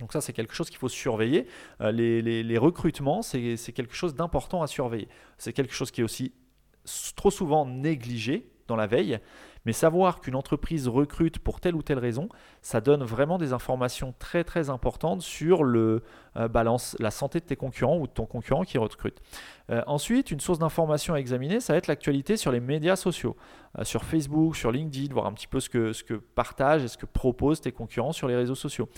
Donc 0.00 0.12
ça, 0.12 0.20
c'est 0.20 0.32
quelque 0.32 0.54
chose 0.54 0.70
qu'il 0.70 0.78
faut 0.78 0.88
surveiller. 0.88 1.46
Euh, 1.80 1.92
les, 1.92 2.58
recrutements, 2.58 3.22
c'est 3.22 3.56
quelque 3.74 3.94
chose 3.94 4.14
d'important 4.14 4.62
à 4.62 4.66
surveiller. 4.66 5.08
C'est 5.38 5.52
quelque 5.52 5.74
chose 5.74 5.90
qui 5.90 6.00
est 6.00 6.04
aussi 6.04 6.32
trop 7.16 7.30
souvent 7.30 7.66
négligé 7.66 8.50
dans 8.68 8.76
la 8.76 8.86
veille. 8.86 9.18
Mais 9.64 9.72
savoir 9.72 10.20
qu'une 10.20 10.36
entreprise 10.36 10.88
recrute 10.88 11.40
pour 11.40 11.60
telle 11.60 11.74
ou 11.74 11.82
telle 11.82 11.98
raison, 11.98 12.28
ça 12.62 12.80
donne 12.80 13.02
vraiment 13.02 13.38
des 13.38 13.52
informations 13.52 14.14
très 14.18 14.44
très 14.44 14.70
importantes 14.70 15.20
sur 15.20 15.64
le, 15.64 16.02
balance, 16.36 16.96
la 17.00 17.10
santé 17.10 17.40
de 17.40 17.44
tes 17.44 17.56
concurrents 17.56 17.98
ou 17.98 18.06
de 18.06 18.12
ton 18.12 18.26
concurrent 18.26 18.64
qui 18.64 18.78
recrute. 18.78 19.20
Euh, 19.70 19.82
ensuite, 19.86 20.30
une 20.30 20.40
source 20.40 20.58
d'information 20.58 21.14
à 21.14 21.18
examiner, 21.18 21.60
ça 21.60 21.74
va 21.74 21.78
être 21.78 21.88
l'actualité 21.88 22.36
sur 22.36 22.50
les 22.50 22.60
médias 22.60 22.96
sociaux, 22.96 23.36
euh, 23.78 23.84
sur 23.84 24.04
Facebook, 24.04 24.56
sur 24.56 24.72
LinkedIn, 24.72 25.12
voir 25.12 25.26
un 25.26 25.32
petit 25.32 25.46
peu 25.46 25.60
ce 25.60 25.68
que, 25.68 25.92
ce 25.92 26.02
que 26.02 26.14
partagent 26.14 26.84
et 26.84 26.88
ce 26.88 26.96
que 26.96 27.04
proposent 27.04 27.60
tes 27.60 27.72
concurrents 27.72 28.12
sur 28.12 28.28
les 28.28 28.36
réseaux 28.36 28.54
sociaux. 28.54 28.88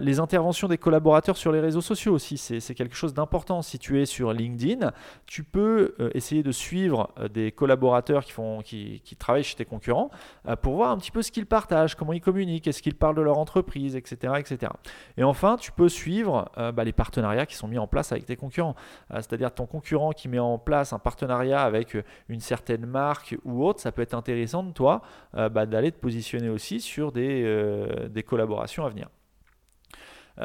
les 0.00 0.20
interventions 0.20 0.68
des 0.68 0.78
collaborateurs 0.78 1.36
sur 1.36 1.50
les 1.50 1.58
réseaux 1.58 1.80
sociaux 1.80 2.12
aussi, 2.14 2.38
c'est 2.38 2.74
quelque 2.74 2.94
chose 2.94 3.12
d'important. 3.12 3.60
Si 3.60 3.78
tu 3.78 4.00
es 4.00 4.06
sur 4.06 4.32
LinkedIn, 4.32 4.92
tu 5.26 5.42
peux 5.42 5.96
essayer 6.14 6.44
de 6.44 6.52
suivre 6.52 7.10
des 7.32 7.50
collaborateurs 7.50 8.24
qui, 8.24 8.30
font, 8.30 8.60
qui, 8.62 9.00
qui 9.04 9.16
travaillent 9.16 9.42
chez 9.42 9.56
tes 9.56 9.64
concurrents 9.64 10.10
euh, 10.48 10.56
pour 10.56 10.74
voir 10.74 10.90
un 10.90 10.98
petit 10.98 11.10
peu 11.10 11.22
ce 11.22 11.32
qu'ils 11.32 11.46
partagent, 11.46 11.94
comment 11.94 12.12
ils 12.12 12.20
communiquent, 12.20 12.66
est-ce 12.66 12.82
qu'ils 12.82 12.94
parlent 12.94 13.16
de 13.16 13.22
leur 13.22 13.38
entreprise, 13.38 13.96
etc. 13.96 14.34
etc. 14.38 14.72
Et 15.16 15.24
enfin, 15.24 15.56
tu 15.56 15.72
peux 15.72 15.88
suivre 15.88 16.50
euh, 16.58 16.72
bah, 16.72 16.84
les 16.84 16.92
partenariats 16.92 17.46
qui 17.46 17.54
sont 17.56 17.68
mis 17.68 17.78
en 17.78 17.86
place 17.86 18.12
avec 18.12 18.26
tes 18.26 18.36
concurrents. 18.36 18.74
Euh, 19.10 19.16
c'est-à-dire 19.16 19.52
ton 19.52 19.66
concurrent 19.66 20.12
qui 20.12 20.28
met 20.28 20.38
en 20.38 20.58
place 20.58 20.92
un 20.92 20.98
partenariat 20.98 21.62
avec 21.62 21.96
une 22.28 22.40
certaine 22.40 22.86
marque 22.86 23.36
ou 23.44 23.64
autre, 23.64 23.80
ça 23.80 23.92
peut 23.92 24.02
être 24.02 24.14
intéressant 24.14 24.62
de 24.62 24.72
toi 24.72 25.02
bah, 25.32 25.66
d'aller 25.66 25.92
te 25.92 25.98
positionner 25.98 26.48
aussi 26.48 26.80
sur 26.80 27.12
des, 27.12 28.08
des 28.10 28.22
collaborations 28.22 28.84
à 28.84 28.88
venir. 28.88 29.08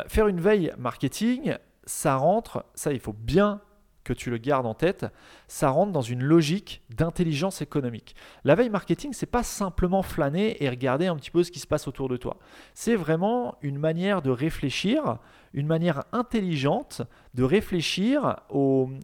faire 0.07 0.27
une 0.27 0.39
veille 0.39 0.73
marketing, 0.77 1.55
ça 1.85 2.15
rentre, 2.15 2.65
ça 2.75 2.91
il 2.91 2.99
faut 2.99 3.13
bien 3.13 3.61
que 4.09 4.13
tu 4.13 4.31
le 4.31 4.37
gardes 4.37 4.65
en 4.65 4.73
tête, 4.73 5.05
ça 5.47 5.69
rentre 5.69 5.91
dans 5.91 6.01
une 6.01 6.23
logique 6.23 6.81
d'intelligence 6.89 7.61
économique. 7.61 8.15
La 8.43 8.55
veille 8.55 8.69
marketing, 8.69 9.13
c'est 9.13 9.27
pas 9.27 9.43
simplement 9.43 10.01
flâner 10.01 10.63
et 10.63 10.69
regarder 10.69 11.05
un 11.05 11.15
petit 11.15 11.29
peu 11.29 11.43
ce 11.43 11.51
qui 11.51 11.59
se 11.59 11.67
passe 11.67 11.87
autour 11.87 12.09
de 12.09 12.17
toi. 12.17 12.37
C'est 12.73 12.95
vraiment 12.95 13.55
une 13.61 13.77
manière 13.77 14.23
de 14.23 14.31
réfléchir, 14.31 15.19
une 15.53 15.67
manière 15.67 16.03
intelligente 16.11 17.01
de 17.33 17.43
réfléchir 17.43 18.37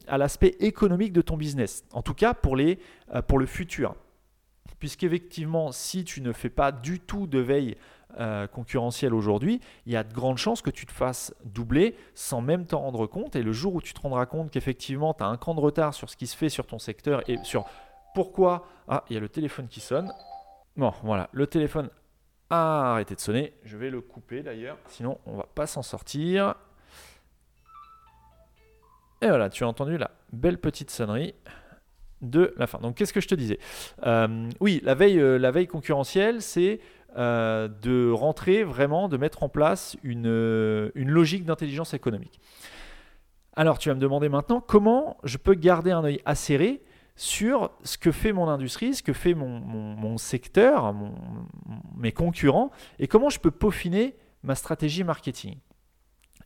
à 0.08 0.18
l'aspect 0.18 0.56
économique 0.60 1.14
de 1.14 1.22
ton 1.22 1.38
business. 1.38 1.84
En 1.92 2.02
tout 2.02 2.14
cas 2.14 2.34
euh, 2.34 3.22
pour 3.22 3.40
le 3.40 3.46
futur. 3.46 3.96
Puisqu'effectivement, 4.80 5.72
si 5.72 6.04
tu 6.04 6.22
ne 6.22 6.32
fais 6.32 6.50
pas 6.50 6.72
du 6.72 7.00
tout 7.00 7.28
de 7.28 7.40
veille 7.40 7.75
euh, 8.20 8.48
concurrentiel 8.48 9.14
aujourd'hui, 9.14 9.60
il 9.86 9.94
y 9.94 9.96
a 9.96 10.04
de 10.04 10.14
grandes 10.14 10.38
chances 10.38 10.62
que 10.62 10.70
tu 10.70 10.86
te 10.86 10.92
fasses 10.92 11.34
doubler 11.44 11.96
sans 12.14 12.42
même 12.42 12.66
t'en 12.66 12.80
rendre 12.80 13.08
compte. 13.08 13.36
Et 13.36 13.44
le 13.44 13.52
jour 13.52 13.75
où 13.75 13.82
tu 13.82 13.94
te 13.94 14.02
rendras 14.02 14.25
compte 14.25 14.52
qu'effectivement, 14.52 15.14
tu 15.14 15.24
as 15.24 15.28
un 15.28 15.38
cran 15.38 15.56
de 15.56 15.60
retard 15.60 15.94
sur 15.94 16.10
ce 16.10 16.16
qui 16.16 16.28
se 16.28 16.38
fait 16.38 16.50
sur 16.50 16.66
ton 16.68 16.80
secteur 16.80 17.28
et 17.30 17.38
sur 17.44 17.66
pourquoi... 18.14 18.68
Ah, 18.88 19.04
il 19.10 19.16
y 19.16 19.18
a 19.18 19.20
le 19.20 19.30
téléphone 19.30 19.68
qui 19.68 19.80
sonne. 19.80 20.12
Bon, 20.78 20.94
voilà, 21.04 21.30
le 21.32 21.48
téléphone 21.48 21.90
a 22.50 22.92
arrêté 22.94 23.16
de 23.16 23.20
sonner. 23.20 23.54
Je 23.64 23.78
vais 23.78 23.90
le 23.90 24.02
couper 24.02 24.44
d'ailleurs, 24.44 24.78
sinon 24.88 25.20
on 25.25 25.38
va 25.38 25.48
pas 25.54 25.68
s'en 25.68 25.82
sortir. 25.82 26.56
Et 29.22 29.28
voilà, 29.28 29.50
tu 29.50 29.64
as 29.64 29.68
entendu 29.68 29.98
la 29.98 30.12
belle 30.34 30.60
petite 30.60 30.92
sonnerie 30.92 31.34
de 32.22 32.54
la 32.58 32.68
fin. 32.68 32.80
Donc 32.80 32.96
qu'est-ce 32.96 33.14
que 33.14 33.22
je 33.22 33.28
te 33.28 33.36
disais? 33.36 33.60
Euh, 34.06 34.50
Oui, 34.60 34.82
la 34.84 34.96
veille, 34.96 35.20
euh, 35.20 35.38
la 35.38 35.52
veille 35.52 35.68
concurrentielle, 35.68 36.42
c'est 36.42 36.80
euh, 37.18 37.68
de 37.68 38.12
rentrer 38.12 38.64
vraiment, 38.64 39.08
de 39.08 39.18
mettre 39.18 39.44
en 39.44 39.50
place 39.50 39.98
une, 40.04 40.92
une 40.96 41.10
logique 41.10 41.46
d'intelligence 41.46 41.94
économique. 41.94 42.40
Alors 43.56 43.78
tu 43.78 43.90
vas 43.90 43.96
me 43.96 44.02
demander 44.02 44.28
maintenant 44.28 44.60
comment 44.60 45.18
je 45.24 45.38
peux 45.38 45.54
garder 45.54 45.92
un 45.92 46.04
œil 46.04 46.22
acéré 46.25 46.84
sur 47.16 47.72
ce 47.84 47.98
que 47.98 48.12
fait 48.12 48.34
mon 48.34 48.48
industrie, 48.48 48.94
ce 48.94 49.04
que 49.04 49.14
fait 49.14 49.34
mon, 49.34 50.18
secteur, 50.18 50.94
mes 51.96 52.12
concurrents, 52.12 52.72
et 53.00 53.08
comment 53.08 53.30
je 53.30 53.40
peux 53.40 53.52
peaufiner 53.52 54.16
ma 54.44 54.56
stratégie 54.56 55.04
marketing. 55.04 55.58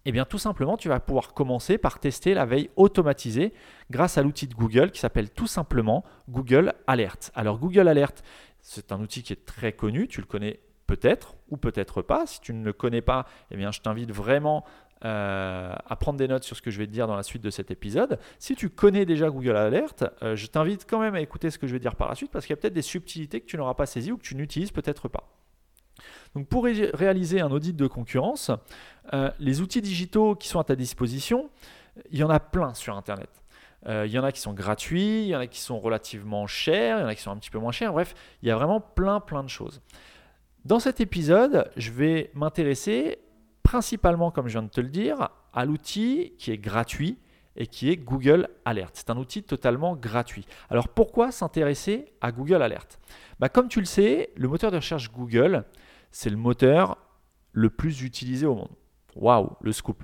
Eh 0.05 0.11
bien 0.11 0.25
tout 0.25 0.37
simplement, 0.37 0.77
tu 0.77 0.87
vas 0.87 0.99
pouvoir 0.99 1.33
commencer 1.33 1.77
par 1.77 1.99
tester 1.99 2.33
la 2.33 2.45
veille 2.45 2.69
automatisée 2.77 3.53
grâce 3.91 4.17
à 4.17 4.23
l'outil 4.23 4.47
de 4.47 4.55
Google 4.55 4.91
qui 4.91 4.99
s'appelle 4.99 5.29
tout 5.29 5.47
simplement 5.47 6.05
Google 6.29 6.73
Alert. 6.87 7.31
Alors 7.35 7.59
Google 7.59 7.87
Alert, 7.87 8.23
c'est 8.61 8.91
un 8.91 9.01
outil 9.01 9.23
qui 9.23 9.33
est 9.33 9.45
très 9.45 9.73
connu, 9.73 10.07
tu 10.07 10.21
le 10.21 10.27
connais 10.27 10.61
peut-être 10.89 11.35
ou 11.49 11.57
peut-être 11.57 12.01
pas. 12.01 12.25
Si 12.25 12.41
tu 12.41 12.53
ne 12.53 12.63
le 12.63 12.73
connais 12.73 13.01
pas, 13.01 13.25
eh 13.51 13.57
bien, 13.57 13.71
je 13.71 13.79
t'invite 13.81 14.11
vraiment 14.11 14.65
euh, 15.05 15.73
à 15.85 15.95
prendre 15.95 16.19
des 16.19 16.27
notes 16.27 16.43
sur 16.43 16.57
ce 16.57 16.61
que 16.61 16.71
je 16.71 16.77
vais 16.77 16.85
te 16.85 16.91
dire 16.91 17.07
dans 17.07 17.15
la 17.15 17.23
suite 17.23 17.41
de 17.41 17.49
cet 17.49 17.71
épisode. 17.71 18.19
Si 18.37 18.53
tu 18.53 18.69
connais 18.69 19.05
déjà 19.05 19.29
Google 19.29 19.55
Alert, 19.55 20.03
euh, 20.21 20.35
je 20.35 20.47
t'invite 20.47 20.85
quand 20.89 20.99
même 20.99 21.15
à 21.15 21.21
écouter 21.21 21.51
ce 21.51 21.57
que 21.57 21.67
je 21.67 21.71
vais 21.71 21.79
dire 21.79 21.95
par 21.95 22.09
la 22.09 22.15
suite 22.15 22.31
parce 22.31 22.45
qu'il 22.45 22.53
y 22.53 22.59
a 22.59 22.61
peut-être 22.61 22.73
des 22.73 22.81
subtilités 22.81 23.39
que 23.39 23.45
tu 23.45 23.55
n'auras 23.55 23.75
pas 23.75 23.85
saisies 23.85 24.11
ou 24.11 24.17
que 24.17 24.23
tu 24.23 24.35
n'utilises 24.35 24.71
peut-être 24.71 25.07
pas. 25.07 25.29
Donc 26.35 26.47
pour 26.47 26.65
réaliser 26.65 27.39
un 27.39 27.49
audit 27.49 27.77
de 27.77 27.87
concurrence, 27.87 28.51
euh, 29.13 29.31
les 29.39 29.61
outils 29.61 29.81
digitaux 29.81 30.35
qui 30.35 30.49
sont 30.49 30.59
à 30.59 30.65
ta 30.65 30.75
disposition, 30.75 31.49
il 32.11 32.19
y 32.19 32.23
en 32.23 32.29
a 32.29 32.41
plein 32.41 32.73
sur 32.73 32.97
Internet. 32.97 33.29
Il 33.87 34.11
y 34.11 34.19
en 34.19 34.25
a 34.25 34.33
qui 34.33 34.41
sont 34.41 34.51
gratuits, 34.51 35.21
il 35.21 35.27
y 35.27 35.35
en 35.37 35.39
a 35.39 35.47
qui 35.47 35.61
sont 35.61 35.79
relativement 35.79 36.45
chers, 36.45 36.97
il 36.97 37.01
y 37.01 37.03
en 37.05 37.07
a 37.07 37.15
qui 37.15 37.21
sont 37.21 37.31
un 37.31 37.37
petit 37.37 37.49
peu 37.49 37.59
moins 37.59 37.71
chers. 37.71 37.93
Bref, 37.93 38.13
il 38.43 38.49
y 38.49 38.51
a 38.51 38.55
vraiment 38.55 38.81
plein 38.81 39.21
plein 39.21 39.41
de 39.41 39.47
choses. 39.47 39.81
Dans 40.65 40.79
cet 40.79 40.99
épisode, 40.99 41.71
je 41.77 41.91
vais 41.91 42.29
m'intéresser 42.33 43.19
principalement, 43.69 44.31
comme 44.31 44.47
je 44.47 44.53
viens 44.53 44.63
de 44.63 44.69
te 44.69 44.81
le 44.81 44.87
dire, 44.87 45.29
à 45.53 45.63
l'outil 45.63 46.33
qui 46.39 46.49
est 46.51 46.57
gratuit 46.57 47.19
et 47.55 47.67
qui 47.67 47.91
est 47.91 47.97
Google 47.97 48.49
Alert. 48.65 48.89
C'est 48.95 49.11
un 49.11 49.17
outil 49.17 49.43
totalement 49.43 49.95
gratuit. 49.95 50.47
Alors 50.71 50.87
pourquoi 50.87 51.31
s'intéresser 51.31 52.11
à 52.19 52.31
Google 52.31 52.63
Alert? 52.63 52.99
Bah, 53.39 53.47
Comme 53.47 53.67
tu 53.67 53.79
le 53.79 53.85
sais, 53.85 54.31
le 54.35 54.47
moteur 54.47 54.71
de 54.71 54.77
recherche 54.77 55.11
Google, 55.11 55.65
c'est 56.09 56.31
le 56.31 56.35
moteur 56.35 56.97
le 57.51 57.69
plus 57.69 58.01
utilisé 58.01 58.47
au 58.47 58.55
monde. 58.55 58.71
Waouh, 59.15 59.51
le 59.61 59.71
scoop. 59.71 60.03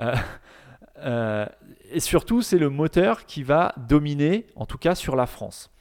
Euh, 0.00 0.14
euh, 0.98 1.46
et 1.90 1.98
surtout, 1.98 2.40
c'est 2.40 2.58
le 2.58 2.70
moteur 2.70 3.26
qui 3.26 3.42
va 3.42 3.74
dominer, 3.88 4.46
en 4.54 4.64
tout 4.64 4.78
cas 4.78 4.94
sur 4.94 5.16
la 5.16 5.26
France, 5.26 5.72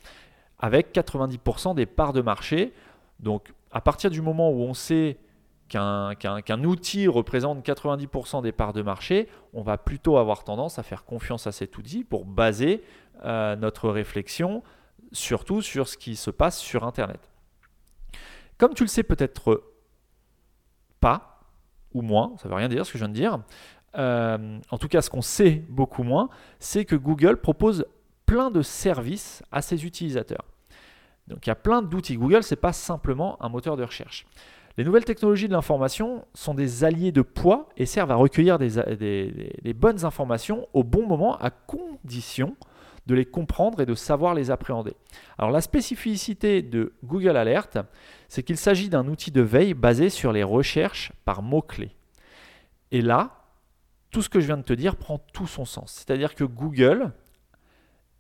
avec 0.58 0.92
90% 0.92 1.75
des 1.75 1.86
parts 1.86 2.13
de 2.13 2.22
marché. 2.22 2.74
Donc, 3.20 3.54
à 3.70 3.80
partir 3.80 4.10
du 4.10 4.24
moment 4.24 4.50
où 4.50 4.63
on 4.63 4.74
sait 4.74 5.20
qu'un 5.72 6.63
outil 6.63 7.08
représente 7.08 7.66
90% 7.66 8.42
des 8.42 8.51
parts 8.51 8.74
de 8.74 8.82
marché, 8.82 9.30
on 9.54 9.62
va 9.62 9.78
plutôt 9.78 10.18
avoir 10.18 10.44
tendance 10.44 10.80
à 10.80 10.84
faire 10.84 11.06
confiance 11.06 11.48
à 11.48 11.51
cet 11.51 11.78
outil 11.78 12.04
pour 12.04 12.25
baser 12.25 12.84
euh, 13.24 13.56
notre 13.56 13.90
réflexion 13.90 14.63
surtout 15.13 15.62
sur 15.62 15.88
ce 15.88 15.98
qui 15.98 16.16
se 16.16 16.30
passe 16.30 16.60
sur 16.60 16.84
Internet. 16.84 17.30
Comme 18.58 18.74
tu 18.74 18.84
le 18.84 18.88
sais 18.88 19.04
peut-être 19.04 19.63
pas, 21.00 21.40
ou 21.94 22.01
moins, 22.01 22.34
ça 22.38 22.48
ne 22.48 22.50
veut 22.50 22.58
rien 22.58 22.70
dire 22.70 22.86
ce 22.86 22.92
que 22.92 22.98
je 22.98 23.04
viens 23.04 23.10
de 23.10 23.13
dire, 23.13 23.40
euh, 23.98 24.60
en 24.70 24.78
tout 24.78 24.88
cas 24.88 25.01
ce 25.01 25.10
qu'on 25.10 25.22
sait 25.22 25.63
beaucoup 25.70 26.04
moins, 26.04 26.30
c'est 26.60 26.86
que 26.86 26.96
Google 26.96 27.38
propose 27.38 27.86
plein 28.25 28.51
de 28.51 28.62
services 28.62 29.44
à 29.51 29.62
ses 29.62 29.86
utilisateurs. 29.86 30.46
Donc 31.28 31.46
il 31.46 31.50
y 31.50 31.51
a 31.51 31.56
plein 31.56 31.82
d'outils. 31.82 32.18
Google, 32.18 32.44
ce 32.44 32.54
n'est 32.54 32.62
pas 32.62 32.74
simplement 32.74 33.42
un 33.44 33.50
moteur 33.50 33.78
de 33.78 33.84
recherche. 33.84 34.25
Les 34.81 34.85
nouvelles 34.85 35.05
technologies 35.05 35.47
de 35.47 35.53
l'information 35.53 36.25
sont 36.33 36.55
des 36.55 36.83
alliés 36.83 37.11
de 37.11 37.21
poids 37.21 37.69
et 37.77 37.85
servent 37.85 38.09
à 38.09 38.15
recueillir 38.15 38.57
des, 38.57 39.75
bonnes 39.75 40.05
informations 40.05 40.67
au 40.73 40.83
bon 40.83 41.05
moment 41.05 41.38
à 41.38 41.51
condition 41.51 42.55
de 43.05 43.13
les 43.13 43.25
comprendre 43.25 43.79
et 43.81 43.85
de 43.85 43.93
savoir 43.93 44.33
les 44.33 44.50
appréhender. 44.50 44.95
Alors 45.38 45.51
la 45.51 45.61
spécificité 45.61 46.63
de 46.63 46.93
Google 47.03 47.38
Alert, 47.38 47.77
c'est 48.27 48.41
qu'il 48.41 48.57
s'agit 48.57 48.89
d'un 48.89 49.07
outil 49.07 49.29
de 49.29 49.41
veille 49.41 49.75
basé 49.75 50.09
sur 50.09 50.31
les 50.33 50.41
recherches 50.41 51.11
par 51.25 51.43
mots-clés. 51.43 51.95
Et 52.89 53.03
là, 53.03 53.43
tout 54.09 54.23
ce 54.23 54.29
que 54.29 54.39
je 54.39 54.47
viens 54.47 54.57
de 54.57 54.63
te 54.63 54.73
dire 54.73 54.95
prend 54.95 55.19
tout 55.31 55.45
son 55.45 55.65
sens. 55.65 55.91
C'est-à-dire 55.93 56.33
que 56.33 56.43
Google 56.43 57.11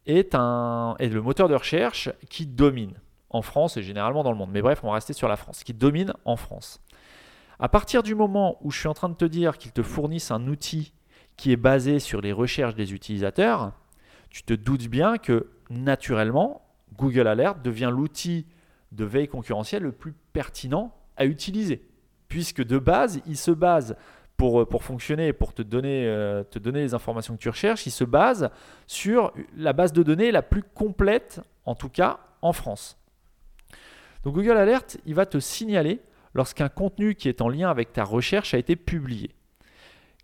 est, 0.05 0.35
le 0.35 1.19
moteur 1.21 1.49
de 1.49 1.55
recherche 1.55 2.11
qui 2.29 2.45
domine 2.45 2.93
en 3.31 3.41
France 3.41 3.77
et 3.77 3.81
généralement 3.81 4.23
dans 4.23 4.31
le 4.31 4.37
monde. 4.37 4.51
Mais 4.51 4.61
bref, 4.61 4.81
on 4.83 4.87
va 4.87 4.93
rester 4.93 5.13
sur 5.13 5.27
la 5.27 5.35
France, 5.35 5.63
qui 5.63 5.73
domine 5.73 6.13
en 6.25 6.35
France. 6.35 6.81
À 7.59 7.69
partir 7.69 8.03
du 8.03 8.15
moment 8.15 8.57
où 8.61 8.71
je 8.71 8.79
suis 8.79 8.87
en 8.87 8.93
train 8.93 9.09
de 9.09 9.15
te 9.15 9.25
dire 9.25 9.57
qu'ils 9.57 9.71
te 9.71 9.83
fournissent 9.83 10.31
un 10.31 10.47
outil 10.47 10.93
qui 11.37 11.51
est 11.51 11.57
basé 11.57 11.99
sur 11.99 12.21
les 12.21 12.31
recherches 12.31 12.75
des 12.75 12.93
utilisateurs, 12.93 13.71
tu 14.29 14.43
te 14.43 14.53
doutes 14.53 14.87
bien 14.87 15.17
que 15.17 15.51
naturellement, 15.69 16.61
Google 16.97 17.27
Alert 17.27 17.61
devient 17.63 17.89
l'outil 17.91 18.45
de 18.91 19.05
veille 19.05 19.27
concurrentielle 19.27 19.83
le 19.83 19.91
plus 19.91 20.13
pertinent 20.33 20.93
à 21.17 21.25
utiliser. 21.25 21.87
Puisque 22.27 22.63
de 22.63 22.77
base, 22.77 23.21
il 23.27 23.37
se 23.37 23.51
base 23.51 23.95
pour, 24.37 24.67
pour 24.67 24.83
fonctionner, 24.83 25.33
pour 25.33 25.53
te 25.53 25.61
donner, 25.61 26.07
euh, 26.07 26.43
te 26.43 26.59
donner 26.59 26.81
les 26.81 26.93
informations 26.93 27.35
que 27.35 27.41
tu 27.41 27.49
recherches, 27.49 27.85
il 27.85 27.91
se 27.91 28.03
base 28.03 28.49
sur 28.87 29.33
la 29.55 29.73
base 29.73 29.93
de 29.93 30.01
données 30.01 30.31
la 30.31 30.41
plus 30.41 30.63
complète, 30.63 31.41
en 31.65 31.75
tout 31.75 31.89
cas 31.89 32.19
en 32.41 32.53
France. 32.53 33.00
Donc 34.23 34.35
Google 34.35 34.57
Alert, 34.57 34.97
il 35.05 35.15
va 35.15 35.25
te 35.25 35.39
signaler 35.39 36.01
lorsqu'un 36.33 36.69
contenu 36.69 37.15
qui 37.15 37.29
est 37.29 37.41
en 37.41 37.49
lien 37.49 37.69
avec 37.69 37.93
ta 37.93 38.03
recherche 38.03 38.53
a 38.53 38.57
été 38.57 38.75
publié. 38.75 39.31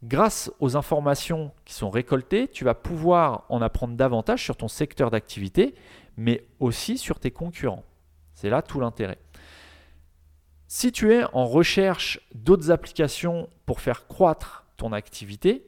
Grâce 0.03 0.51
aux 0.59 0.77
informations 0.77 1.51
qui 1.65 1.73
sont 1.73 1.89
récoltées, 1.89 2.47
tu 2.47 2.63
vas 2.63 2.75
pouvoir 2.75 3.45
en 3.49 3.61
apprendre 3.61 3.95
davantage 3.95 4.43
sur 4.43 4.55
ton 4.55 4.67
secteur 4.67 5.09
d'activité, 5.09 5.73
mais 6.17 6.45
aussi 6.59 6.99
sur 6.99 7.19
tes 7.19 7.31
concurrents. 7.31 7.83
C'est 8.33 8.51
là 8.51 8.61
tout 8.61 8.79
l'intérêt. 8.79 9.17
Si 10.67 10.91
tu 10.91 11.13
es 11.13 11.23
en 11.33 11.45
recherche 11.45 12.19
d'autres 12.35 12.69
applications 12.69 13.49
pour 13.65 13.81
faire 13.81 14.07
croître 14.07 14.65
ton 14.77 14.91
activité, 14.93 15.65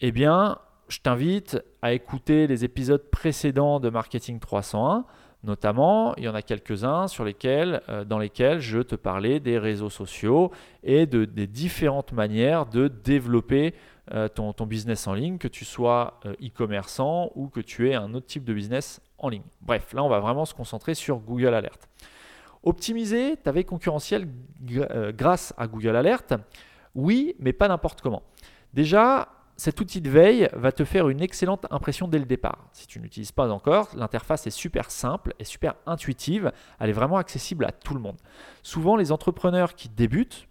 eh 0.00 0.10
bien, 0.10 0.58
je 0.88 0.98
t'invite 0.98 1.62
à 1.82 1.92
écouter 1.92 2.48
les 2.48 2.64
épisodes 2.64 3.10
précédents 3.10 3.78
de 3.78 3.90
Marketing 3.90 4.40
301 4.40 5.04
Notamment, 5.42 6.14
il 6.16 6.24
y 6.24 6.28
en 6.28 6.34
a 6.34 6.42
quelques-uns 6.42 7.08
sur 7.08 7.24
lesquels, 7.24 7.80
euh, 7.88 8.04
dans 8.04 8.18
lesquels 8.18 8.60
je 8.60 8.80
te 8.80 8.94
parlais 8.94 9.40
des 9.40 9.58
réseaux 9.58 9.88
sociaux 9.88 10.50
et 10.82 11.06
de, 11.06 11.24
des 11.24 11.46
différentes 11.46 12.12
manières 12.12 12.66
de 12.66 12.88
développer 12.88 13.74
euh, 14.12 14.28
ton, 14.28 14.52
business 14.66 15.06
en 15.06 15.14
ligne, 15.14 15.38
que 15.38 15.48
tu 15.48 15.64
sois 15.64 16.20
euh, 16.26 16.34
e-commerçant 16.42 17.30
ou 17.36 17.48
que 17.48 17.60
tu 17.60 17.88
aies 17.88 17.94
un 17.94 18.12
autre 18.12 18.26
type 18.26 18.44
de 18.44 18.52
business 18.52 19.00
en 19.16 19.30
ligne. 19.30 19.44
Bref, 19.62 19.94
là, 19.94 20.04
on 20.04 20.10
va 20.10 20.20
vraiment 20.20 20.44
se 20.44 20.52
concentrer 20.52 20.94
sur 20.94 21.18
Google 21.18 21.54
Alert. 21.54 21.88
Optimiser 22.62 23.38
ta 23.38 23.52
veille 23.52 23.64
concurrentielle 23.64 24.28
grâce 25.16 25.54
à 25.56 25.66
Google 25.66 25.96
Alert, 25.96 26.34
oui, 26.94 27.34
mais 27.38 27.54
pas 27.54 27.68
n'importe 27.68 28.02
comment. 28.02 28.22
Déjà, 28.74 29.28
cet 29.60 29.78
outil 29.82 30.00
de 30.00 30.08
veille 30.08 30.48
va 30.54 30.72
te 30.72 30.86
faire 30.86 31.10
une 31.10 31.20
excellente 31.20 31.66
impression 31.70 32.08
dès 32.08 32.18
le 32.18 32.24
départ. 32.24 32.70
Si 32.72 32.86
tu 32.86 32.98
n'utilises 32.98 33.30
pas 33.30 33.50
encore, 33.50 33.90
l'interface 33.94 34.46
est 34.46 34.50
super 34.50 34.90
simple 34.90 35.34
et 35.38 35.44
super 35.44 35.74
intuitive. 35.84 36.50
Elle 36.78 36.88
est 36.88 36.94
vraiment 36.94 37.18
accessible 37.18 37.66
à 37.66 37.70
tout 37.70 37.92
le 37.92 38.00
monde. 38.00 38.16
Souvent, 38.62 38.96
les 38.96 39.12
entrepreneurs 39.12 39.74
qui 39.74 39.90
débutent, 39.90 40.48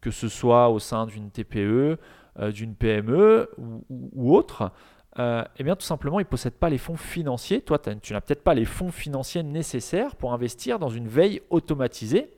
que 0.00 0.10
ce 0.10 0.26
soit 0.26 0.70
au 0.70 0.80
sein 0.80 1.06
d'une 1.06 1.30
TPE, 1.30 1.98
euh, 2.40 2.50
d'une 2.50 2.74
PME 2.74 3.48
ou, 3.58 4.36
autre, 4.36 4.72
euh, 5.20 5.44
eh 5.58 5.62
bien 5.62 5.76
tout 5.76 5.86
simplement, 5.86 6.18
ils 6.18 6.24
ne 6.24 6.28
possèdent 6.28 6.58
pas 6.58 6.68
les 6.68 6.78
fonds 6.78 6.96
financiers. 6.96 7.60
Toi, 7.60 7.78
tu 7.78 8.12
n'as 8.12 8.20
peut-être 8.20 8.42
pas 8.42 8.54
les 8.54 8.64
fonds 8.64 8.90
financiers 8.90 9.44
nécessaires 9.44 10.16
pour 10.16 10.32
investir 10.32 10.80
dans 10.80 10.88
une 10.88 11.06
veille 11.06 11.42
automatisée. 11.50 12.36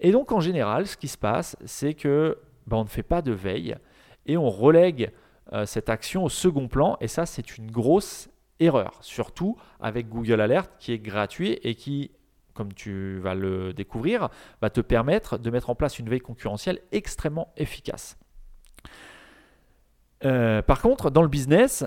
Et 0.00 0.12
donc, 0.12 0.30
en 0.30 0.40
général, 0.40 0.86
ce 0.86 0.98
qui 0.98 1.08
se 1.08 1.16
passe, 1.16 1.56
c'est 1.64 1.94
que 1.94 2.36
ben, 2.66 2.76
on 2.76 2.84
ne 2.84 2.88
fait 2.90 3.02
pas 3.02 3.22
de 3.22 3.32
veille 3.32 3.76
et 4.26 4.36
on 4.36 4.50
relègue 4.50 5.10
euh, 5.52 5.66
cette 5.66 5.88
action 5.88 6.24
au 6.24 6.28
second 6.28 6.68
plan. 6.68 6.96
Et 7.00 7.08
ça, 7.08 7.26
c'est 7.26 7.56
une 7.56 7.70
grosse 7.70 8.28
erreur, 8.60 8.98
surtout 9.00 9.56
avec 9.80 10.08
Google 10.08 10.40
Alert 10.40 10.70
qui 10.78 10.92
est 10.92 10.98
gratuit 10.98 11.58
et 11.62 11.74
qui, 11.74 12.10
comme 12.54 12.72
tu 12.74 13.18
vas 13.18 13.34
le 13.34 13.72
découvrir, 13.72 14.28
va 14.60 14.70
te 14.70 14.80
permettre 14.80 15.38
de 15.38 15.50
mettre 15.50 15.70
en 15.70 15.74
place 15.74 15.98
une 15.98 16.08
veille 16.08 16.20
concurrentielle 16.20 16.80
extrêmement 16.92 17.52
efficace. 17.56 18.18
Euh, 20.24 20.62
par 20.62 20.82
contre, 20.82 21.10
dans 21.10 21.22
le 21.22 21.28
business, 21.28 21.84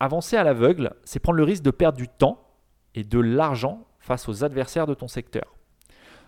avancer 0.00 0.36
à 0.36 0.44
l'aveugle, 0.44 0.94
c'est 1.04 1.20
prendre 1.20 1.36
le 1.36 1.44
risque 1.44 1.62
de 1.62 1.70
perdre 1.70 1.98
du 1.98 2.08
temps 2.08 2.44
et 2.94 3.04
de 3.04 3.20
l'argent 3.20 3.86
face 4.00 4.28
aux 4.28 4.44
adversaires 4.44 4.86
de 4.86 4.94
ton 4.94 5.08
secteur. 5.08 5.54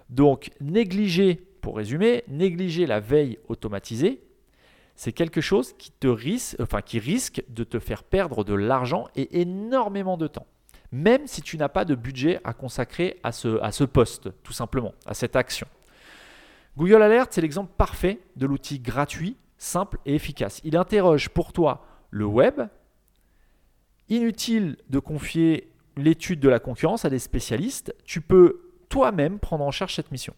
Donc, 0.09 0.51
négliger, 0.61 1.35
pour 1.61 1.77
résumer, 1.77 2.23
négliger 2.29 2.87
la 2.87 3.01
veille 3.01 3.39
automatisée, 3.49 4.23
c'est 4.95 5.13
quelque 5.13 5.41
chose 5.41 5.75
qui, 5.75 5.93
risque 6.99 7.43
de 7.49 7.65
te 7.65 7.79
faire 7.79 8.05
perdre 8.05 8.45
de 8.45 8.55
l'argent 8.55 9.09
et 9.17 9.41
énormément 9.41 10.17
de 10.17 10.27
temps. 10.27 10.47
Même 10.93 11.27
si 11.27 11.41
tu 11.41 11.57
n'as 11.57 11.69
pas 11.69 11.85
de 11.85 11.95
budget 11.95 12.41
à 12.45 12.53
consacrer 12.53 13.19
à 13.23 13.33
ce, 13.33 13.61
à 13.63 13.73
ce 13.73 13.85
poste, 13.85 14.31
tout 14.43 14.53
simplement, 14.53 14.93
à 15.07 15.15
cette 15.15 15.37
action. 15.37 15.67
Google 16.77 17.03
Alert, 17.03 17.33
c'est 17.33 17.41
l'exemple 17.41 17.73
parfait 17.77 18.21
de 18.37 18.47
l'outil 18.47 18.79
gratuit, 18.79 19.37
simple 19.59 19.99
et 20.07 20.15
efficace. 20.15 20.61
Il 20.65 20.77
interroge 20.77 21.31
pour 21.31 21.53
toi 21.53 21.87
le 22.11 22.27
web. 22.27 22.63
Inutile 24.09 24.77
de 24.91 24.99
confier 24.99 25.73
l'étude 25.97 26.41
de 26.41 26.49
la 26.49 26.59
concurrence 26.59 27.05
à 27.05 27.11
des 27.11 27.19
spécialistes. 27.19 27.95
Tu 28.05 28.21
peux 28.21 28.73
toi-même 28.89 29.39
prendre 29.39 29.65
en 29.65 29.71
charge 29.71 29.95
cette 29.95 30.11
mission. 30.13 30.35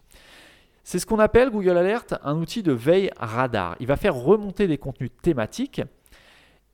C'est 0.85 0.99
ce 0.99 1.07
qu'on 1.07 1.19
appelle 1.19 1.49
Google 1.49 1.79
Alert 1.79 2.15
un 2.23 2.37
outil 2.37 2.63
de 2.63 2.73
veille 2.73 3.11
radar. 3.17 3.75
Il 3.81 3.87
va 3.87 3.97
faire 3.97 4.15
remonter 4.15 4.69
des 4.69 4.77
contenus 4.77 5.11
thématiques 5.23 5.81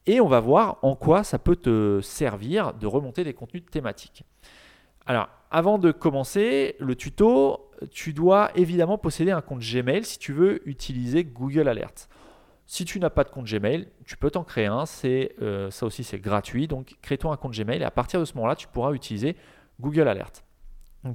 et 0.07 0.21
on 0.21 0.27
va 0.27 0.41
voir 0.41 0.79
en 0.83 0.97
quoi 0.97 1.23
ça 1.23 1.39
peut 1.39 1.55
te 1.55 2.01
servir 2.03 2.75
de 2.75 2.89
remonter 2.89 3.23
des 3.23 3.35
contenus 3.35 3.63
thématiques. 3.71 4.25
Alors, 5.07 5.29
avant 5.53 5.79
de 5.79 5.93
commencer 5.93 6.75
le 6.81 6.97
tuto, 6.97 7.71
tu 7.93 8.13
dois 8.13 8.51
évidemment 8.57 8.99
posséder 8.99 9.31
un 9.31 9.43
compte 9.43 9.61
Gmail 9.61 10.05
si 10.05 10.19
tu 10.19 10.33
veux 10.33 10.69
utiliser 10.69 11.23
Google 11.23 11.69
Alert. 11.69 12.09
Si 12.67 12.85
tu 12.85 12.99
n'as 12.99 13.11
pas 13.11 13.23
de 13.23 13.31
compte 13.31 13.47
Gmail, 13.47 13.89
tu 14.07 14.17
peux 14.17 14.31
t'en 14.31 14.43
créer 14.43 14.67
un. 14.67 14.85
Euh, 15.05 15.71
ça 15.71 15.87
aussi, 15.87 16.03
c'est 16.03 16.19
gratuit. 16.19 16.67
Donc, 16.67 16.97
crée-toi 17.01 17.33
un 17.33 17.37
compte 17.37 17.57
Gmail 17.57 17.81
et 17.81 17.85
à 17.85 17.91
partir 17.93 18.19
de 18.19 18.25
ce 18.25 18.35
moment-là, 18.35 18.57
tu 18.57 18.67
pourras 18.67 18.93
utiliser 18.93 19.37
Google 19.81 20.09
Alert 20.09 20.45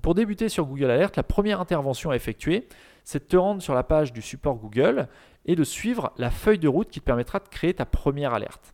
pour 0.01 0.15
débuter 0.15 0.49
sur 0.49 0.65
Google 0.65 0.91
Alert, 0.91 1.15
la 1.15 1.23
première 1.23 1.61
intervention 1.61 2.09
à 2.11 2.15
effectuer, 2.15 2.67
c'est 3.03 3.23
de 3.23 3.27
te 3.27 3.37
rendre 3.37 3.61
sur 3.61 3.75
la 3.75 3.83
page 3.83 4.13
du 4.13 4.21
support 4.21 4.55
Google 4.55 5.07
et 5.45 5.55
de 5.55 5.63
suivre 5.63 6.11
la 6.17 6.31
feuille 6.31 6.59
de 6.59 6.67
route 6.67 6.89
qui 6.89 6.99
te 6.99 7.05
permettra 7.05 7.39
de 7.39 7.47
créer 7.47 7.73
ta 7.73 7.85
première 7.85 8.33
alerte. 8.33 8.73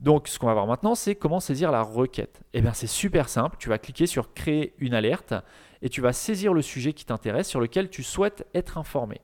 Donc 0.00 0.28
ce 0.28 0.38
qu'on 0.38 0.46
va 0.46 0.52
voir 0.52 0.66
maintenant, 0.66 0.94
c'est 0.94 1.14
comment 1.14 1.40
saisir 1.40 1.70
la 1.70 1.80
requête. 1.80 2.42
Eh 2.52 2.60
bien 2.60 2.74
c'est 2.74 2.86
super 2.86 3.30
simple, 3.30 3.56
tu 3.58 3.70
vas 3.70 3.78
cliquer 3.78 4.06
sur 4.06 4.34
créer 4.34 4.74
une 4.78 4.92
alerte 4.92 5.32
et 5.80 5.88
tu 5.88 6.02
vas 6.02 6.12
saisir 6.12 6.52
le 6.52 6.60
sujet 6.60 6.92
qui 6.92 7.06
t'intéresse 7.06 7.48
sur 7.48 7.60
lequel 7.60 7.88
tu 7.88 8.02
souhaites 8.02 8.46
être 8.54 8.76
informé. 8.76 9.22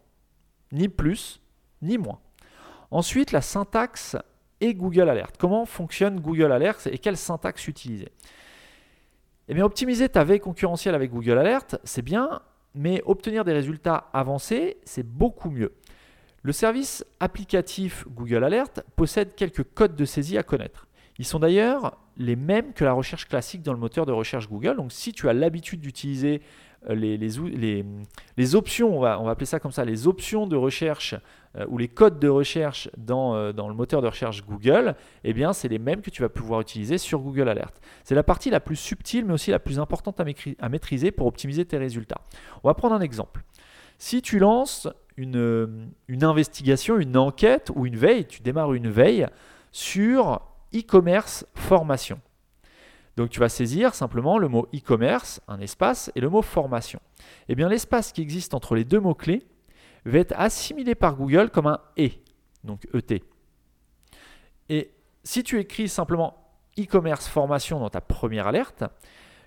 Ni 0.70 0.88
plus, 0.88 1.42
ni 1.82 1.98
moins. 1.98 2.20
Ensuite, 2.90 3.32
la 3.32 3.42
syntaxe 3.42 4.16
et 4.60 4.74
Google 4.74 5.08
Alert. 5.08 5.36
Comment 5.38 5.66
fonctionne 5.66 6.20
Google 6.20 6.52
Alert 6.52 6.86
et 6.86 6.98
quelle 6.98 7.16
syntaxe 7.16 7.68
utiliser? 7.68 8.08
Eh 9.58 9.62
optimiser 9.62 10.08
ta 10.08 10.24
veille 10.24 10.40
concurrentielle 10.40 10.94
avec 10.94 11.10
Google 11.10 11.38
Alert, 11.38 11.78
c'est 11.84 12.02
bien, 12.02 12.40
mais 12.74 13.02
obtenir 13.04 13.44
des 13.44 13.52
résultats 13.52 14.08
avancés, 14.12 14.78
c'est 14.84 15.06
beaucoup 15.06 15.50
mieux. 15.50 15.72
Le 16.42 16.52
service 16.52 17.04
applicatif 17.20 18.04
Google 18.08 18.44
Alert 18.44 18.82
possède 18.96 19.34
quelques 19.34 19.64
codes 19.74 19.94
de 19.94 20.04
saisie 20.04 20.38
à 20.38 20.42
connaître. 20.42 20.88
Ils 21.18 21.24
sont 21.24 21.38
d'ailleurs 21.38 21.98
les 22.16 22.36
mêmes 22.36 22.72
que 22.72 22.84
la 22.84 22.92
recherche 22.92 23.28
classique 23.28 23.62
dans 23.62 23.72
le 23.72 23.78
moteur 23.78 24.06
de 24.06 24.12
recherche 24.12 24.48
Google. 24.48 24.76
Donc 24.76 24.92
si 24.92 25.12
tu 25.12 25.28
as 25.28 25.32
l'habitude 25.32 25.80
d'utiliser 25.80 26.42
euh, 26.90 26.94
les, 26.94 28.54
options, 28.54 28.96
on 28.96 29.00
va, 29.00 29.18
appeler 29.30 29.46
ça 29.46 29.60
comme 29.60 29.72
ça, 29.72 29.84
les 29.84 30.06
options 30.06 30.46
de 30.46 30.56
recherche 30.56 31.14
euh, 31.56 31.64
ou 31.68 31.78
les 31.78 31.88
codes 31.88 32.18
de 32.18 32.28
recherche 32.28 32.90
dans, 32.96 33.34
euh, 33.34 33.52
dans, 33.52 33.68
le 33.68 33.74
moteur 33.74 34.02
de 34.02 34.08
recherche 34.08 34.44
Google, 34.44 34.96
eh 35.22 35.32
bien 35.32 35.52
c'est 35.52 35.68
les 35.68 35.78
mêmes 35.78 36.00
que 36.00 36.10
tu 36.10 36.22
vas 36.22 36.28
pouvoir 36.28 36.60
utiliser 36.60 36.98
sur 36.98 37.20
Google 37.20 37.48
Alert. 37.48 37.80
C'est 38.04 38.14
la 38.14 38.24
partie 38.24 38.50
la 38.50 38.60
plus 38.60 38.76
subtile 38.76 39.24
mais 39.24 39.34
aussi 39.34 39.50
la 39.50 39.58
plus 39.58 39.78
importante 39.78 40.20
à, 40.20 40.68
maîtriser 40.68 41.12
pour 41.12 41.26
optimiser 41.26 41.64
tes 41.64 41.78
résultats. 41.78 42.20
On 42.64 42.68
va 42.68 42.74
prendre 42.74 42.94
un 42.94 43.00
exemple. 43.00 43.42
Si 43.98 44.20
tu 44.20 44.38
lances 44.38 44.88
une 45.16 45.92
investigation, 46.22 46.98
une 46.98 47.16
enquête 47.16 47.70
ou 47.74 47.86
une 47.86 47.96
veille, 47.96 48.26
tu 48.26 48.42
démarres 48.42 48.72
une 48.72 48.90
veille 48.90 49.26
sur 49.70 50.40
e-commerce 50.74 51.46
formation. 51.54 52.20
Donc 53.16 53.30
tu 53.30 53.40
vas 53.40 53.48
saisir 53.48 53.94
simplement 53.94 54.38
le 54.38 54.48
mot 54.48 54.68
e-commerce, 54.74 55.40
un 55.48 55.60
espace, 55.60 56.10
et 56.14 56.20
le 56.20 56.30
mot 56.30 56.42
formation. 56.42 57.00
Eh 57.48 57.54
bien 57.54 57.68
l'espace 57.68 58.12
qui 58.12 58.22
existe 58.22 58.54
entre 58.54 58.74
les 58.74 58.84
deux 58.84 59.00
mots-clés 59.00 59.46
va 60.04 60.18
être 60.18 60.34
assimilé 60.36 60.94
par 60.94 61.16
Google 61.16 61.50
comme 61.50 61.66
un 61.66 61.80
et, 61.96 62.22
donc 62.64 62.88
ET. 62.94 63.22
Et 64.68 64.92
si 65.24 65.42
tu 65.44 65.58
écris 65.58 65.88
simplement 65.88 66.42
e-commerce 66.78 67.28
formation 67.28 67.78
dans 67.80 67.90
ta 67.90 68.00
première 68.00 68.46
alerte, 68.46 68.84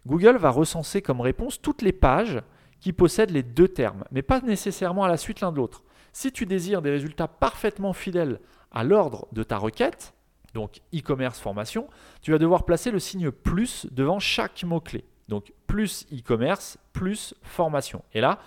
Google 0.06 0.38
va 0.38 0.51
recenser 0.51 1.01
comme 1.01 1.21
réponse 1.21 1.62
toutes 1.62 1.82
les 1.82 1.91
pages 1.91 2.41
qui 2.80 2.93
possèdent 2.93 3.32
les 3.32 3.43
deux 3.43 3.67
termes, 3.67 4.04
mais 4.12 4.21
pas 4.21 4.41
nécessairement 4.41 5.04
à 5.04 5.08
la 5.08 5.17
suite 5.17 5.41
l'un 5.41 5.51
de 5.51 5.58
l'autre. 5.58 5.84
Si 6.13 6.32
tu 6.32 6.45
désires 6.45 6.84
des 6.84 6.91
résultats 6.91 7.28
parfaitement 7.28 7.93
fidèles 7.93 8.39
à 8.71 8.84
l'ordre 8.84 9.28
de 9.32 9.41
ta 9.43 9.58
requête, 9.58 10.13
donc 10.56 10.82
e-commerce 10.96 11.39
formation, 11.39 11.88
tu 12.22 12.32
vas 12.32 12.39
devoir 12.39 12.63
placer 12.63 12.89
le 12.89 13.00
signe 13.00 13.30
plus 13.30 13.88
devant 13.91 14.20
chaque 14.20 14.63
mot-clé. 14.63 15.04
Donc 15.28 15.52
plus 15.68 16.08
e-commerce, 16.13 16.78
plus 16.94 17.36
formation. 17.44 18.02
Et 18.13 18.22
là, 18.22 18.39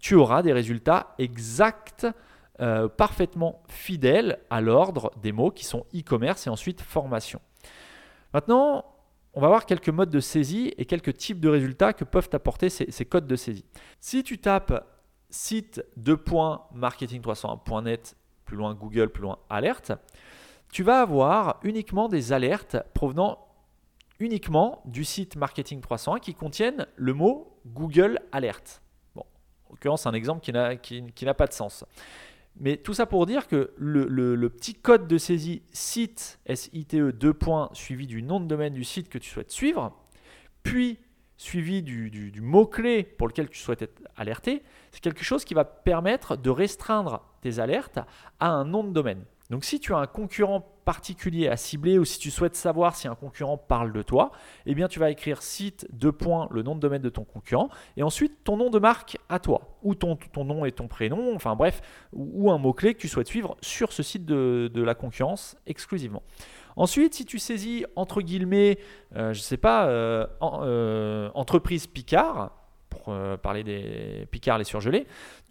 tu 0.00 0.14
auras 0.14 0.40
des 0.42 0.54
résultats 0.54 1.14
exacts, 1.18 2.06
euh, 2.60 2.88
parfaitement 2.88 3.62
fidèles 3.68 4.38
à 4.48 4.62
l'ordre 4.62 5.12
des 5.22 5.32
mots 5.32 5.50
qui 5.50 5.64
sont 5.64 5.84
e-commerce 5.94 6.46
et 6.46 6.50
ensuite 6.50 6.80
formation. 6.80 7.42
Maintenant, 8.32 8.86
on 9.34 9.40
va 9.40 9.48
voir 9.48 9.66
quelques 9.66 9.90
modes 9.90 10.10
de 10.10 10.20
saisie 10.20 10.72
et 10.78 10.86
quelques 10.86 11.16
types 11.16 11.40
de 11.40 11.50
résultats 11.50 11.92
que 11.92 12.04
peuvent 12.04 12.30
apporter 12.32 12.70
ces, 12.70 12.90
ces 12.90 13.04
codes 13.04 13.26
de 13.26 13.36
saisie. 13.36 13.66
Si 14.00 14.22
tu 14.22 14.38
tapes 14.38 14.82
site 15.28 15.84
2.marketing301.net, 16.00 18.16
plus 18.46 18.56
loin 18.56 18.72
Google, 18.74 19.10
plus 19.10 19.22
loin 19.22 19.38
alerte, 19.50 19.92
tu 20.74 20.82
vas 20.82 21.02
avoir 21.02 21.60
uniquement 21.62 22.08
des 22.08 22.32
alertes 22.32 22.76
provenant 22.94 23.38
uniquement 24.18 24.82
du 24.86 25.04
site 25.04 25.36
Marketing 25.36 25.80
301 25.80 26.18
qui 26.18 26.34
contiennent 26.34 26.88
le 26.96 27.14
mot 27.14 27.60
Google 27.64 28.18
Alert. 28.32 28.82
Bon, 29.14 29.24
en 29.66 29.70
l'occurrence, 29.70 30.04
un 30.08 30.14
exemple 30.14 30.40
qui 30.42 30.52
n'a, 31.24 31.34
pas 31.34 31.46
de 31.46 31.52
sens. 31.52 31.84
Mais 32.56 32.76
tout 32.76 32.92
ça 32.92 33.06
pour 33.06 33.24
dire 33.24 33.46
que 33.46 33.72
le, 33.76 34.48
petit 34.48 34.74
code 34.74 35.06
de 35.06 35.16
saisie 35.16 35.62
site, 35.72 36.40
S-I-T-E, 36.44 37.12
2 37.12 37.34
points, 37.34 37.70
suivi 37.72 38.08
du 38.08 38.24
nom 38.24 38.40
de 38.40 38.46
domaine 38.46 38.74
du 38.74 38.82
site 38.82 39.08
que 39.08 39.18
tu 39.18 39.30
souhaites 39.30 39.52
suivre, 39.52 39.96
puis 40.64 40.98
suivi 41.36 41.84
du 41.84 42.40
mot-clé 42.40 43.04
pour 43.04 43.28
lequel 43.28 43.48
tu 43.48 43.60
souhaites 43.60 43.82
être 43.82 44.02
alerté, 44.16 44.64
c'est 44.90 45.00
quelque 45.00 45.22
chose 45.22 45.44
qui 45.44 45.54
va 45.54 45.64
permettre 45.64 46.34
de 46.36 46.50
restreindre 46.50 47.22
tes 47.42 47.60
alertes 47.60 48.00
à 48.40 48.48
un 48.48 48.64
nom 48.64 48.82
de 48.82 48.90
domaine. 48.90 49.24
Donc 49.54 49.64
si 49.64 49.78
tu 49.78 49.94
as 49.94 49.98
un 49.98 50.08
concurrent 50.08 50.66
particulier 50.84 51.46
à 51.46 51.56
cibler 51.56 51.96
ou 51.96 52.04
si 52.04 52.18
tu 52.18 52.32
souhaites 52.32 52.56
savoir 52.56 52.96
si 52.96 53.06
un 53.06 53.14
concurrent 53.14 53.56
parle 53.56 53.92
de 53.92 54.02
toi, 54.02 54.32
eh 54.66 54.74
tu 54.88 54.98
vas 54.98 55.12
écrire 55.12 55.42
site, 55.42 55.86
deux 55.92 56.10
le 56.50 56.62
nom 56.64 56.74
de 56.74 56.80
domaine 56.80 57.02
de 57.02 57.08
ton 57.08 57.22
concurrent 57.22 57.68
et 57.96 58.02
ensuite 58.02 58.42
ton 58.42 58.56
nom 58.56 58.68
de 58.68 58.80
marque 58.80 59.16
à 59.28 59.38
toi 59.38 59.78
ou 59.84 59.94
ton, 59.94 60.16
ton 60.16 60.44
nom 60.44 60.64
et 60.64 60.72
ton 60.72 60.88
prénom, 60.88 61.36
enfin 61.36 61.54
bref, 61.54 61.82
ou, 62.12 62.50
un 62.50 62.58
mot-clé 62.58 62.94
que 62.94 62.98
tu 62.98 63.06
souhaites 63.06 63.28
suivre 63.28 63.56
sur 63.60 63.92
ce 63.92 64.02
site 64.02 64.24
de, 64.26 64.82
la 64.82 64.96
concurrence 64.96 65.56
exclusivement. 65.68 66.24
Ensuite, 66.74 67.14
si 67.14 67.24
tu 67.24 67.38
saisis 67.38 67.86
entre 67.94 68.22
guillemets, 68.22 68.80
euh, 69.14 69.32
je 69.32 69.38
ne 69.38 69.44
sais 69.44 69.56
pas, 69.56 69.86
euh, 69.86 70.26
euh, 70.42 71.30
entreprise 71.34 71.86
Picard, 71.86 72.63
euh, 73.08 73.36
parler 73.36 73.64
des 73.64 74.26
picards, 74.30 74.58
les 74.58 74.64
surgelés, 74.64 75.06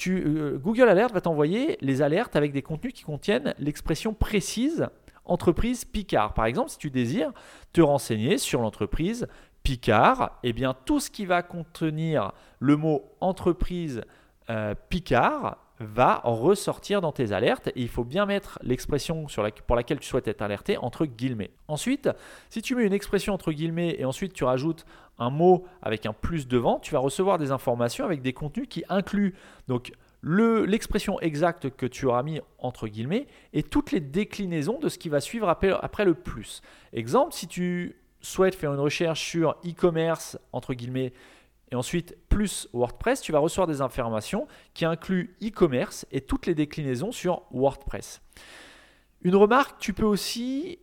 euh, 0.08 0.58
Google 0.58 0.90
Alert 0.90 1.14
va 1.14 1.22
t'envoyer 1.22 1.78
les 1.82 2.02
alertes 2.02 2.36
avec 2.36 2.52
des 2.52 2.62
contenus 2.62 2.94
qui 2.94 3.04
contiennent 3.04 3.54
l'expression 3.60 4.14
précise 4.14 4.88
entreprise 5.26 5.86
Picard. 5.86 6.34
Par 6.34 6.46
exemple, 6.46 6.70
si 6.70 6.78
tu 6.78 6.90
désires 6.90 7.32
te 7.72 7.82
renseigner 7.82 8.38
sur 8.38 8.62
l'entreprise 8.62 9.28
Picard, 9.64 10.40
eh 10.44 10.52
bien 10.52 10.76
tout 10.86 11.00
ce 11.00 11.10
qui 11.10 11.26
va 11.26 11.42
contenir 11.42 12.34
le 12.60 12.76
mot 12.76 13.06
entreprise 13.22 14.02
euh, 14.50 14.76
Picard 14.90 15.58
va 15.80 16.22
ressortir 16.24 17.02
dans 17.02 17.12
tes 17.12 17.32
alertes 17.32 17.68
et 17.68 17.82
il 17.82 17.90
faut 17.90 18.04
bien 18.04 18.26
mettre 18.26 18.60
l'expression 18.62 19.26
pour 19.66 19.76
laquelle 19.76 20.00
tu 20.00 20.08
souhaites 20.08 20.28
être 20.28 20.42
alerté 20.42 20.78
entre 20.78 21.06
guillemets. 21.06 21.52
Ensuite, 21.68 22.10
si 22.50 22.62
tu 22.62 22.76
mets 22.76 22.86
une 22.86 22.94
expression 22.94 23.34
entre 23.34 23.52
guillemets 23.52 23.96
et 23.98 24.06
ensuite 24.06 24.34
tu 24.34 24.44
rajoutes 24.44 24.86
un 25.18 25.30
mot 25.30 25.66
avec 25.82 26.06
un 26.06 26.14
plus 26.14 26.48
devant, 26.48 26.80
tu 26.80 26.94
vas 26.94 27.00
recevoir 27.00 27.38
des 27.38 27.52
informations 27.52 28.06
avec 28.06 28.22
des 28.22 28.34
contenus 28.34 28.68
qui 28.70 28.84
incluent 28.90 29.34
donc 29.68 29.92
l'expression 30.24 31.20
exacte 31.20 31.70
que 31.72 31.86
tu 31.86 32.06
auras 32.06 32.24
mis 32.24 32.40
entre 32.60 32.88
guillemets 32.88 33.28
et 33.52 33.64
toutes 33.64 33.92
les 33.92 34.00
déclinaisons 34.00 34.80
de 34.80 34.90
ce 34.90 34.98
qui 34.98 35.10
va 35.10 35.20
suivre 35.20 35.50
après, 35.50 35.72
après 35.82 36.06
le 36.06 36.14
plus. 36.14 36.62
Exemple, 36.94 37.34
si 37.34 37.48
tu 37.48 37.98
souhaites 38.22 38.56
faire 38.56 38.74
une 38.74 38.80
recherche 38.80 39.22
sur 39.22 39.58
e-commerce 39.66 40.38
entre 40.54 40.74
guillemets 40.74 41.12
et 41.74 41.76
ensuite 41.76 42.16
plus 42.30 42.70
WordPress, 42.72 43.20
tu 43.20 43.32
vas 43.32 43.40
recevoir 43.40 43.66
des 43.66 43.82
informations 43.82 44.48
qui 44.76 44.86
incluent 44.86 45.36
e-commerce 45.42 46.06
et 46.12 46.22
toutes 46.22 46.46
les 46.46 46.54
déclinaisons 46.54 47.12
sur 47.12 47.42
WordPress. 47.52 48.22
Une 49.24 49.36
remarque, 49.36 49.80
tu 49.80 49.92
peux 49.92 50.06
aussi 50.06 50.78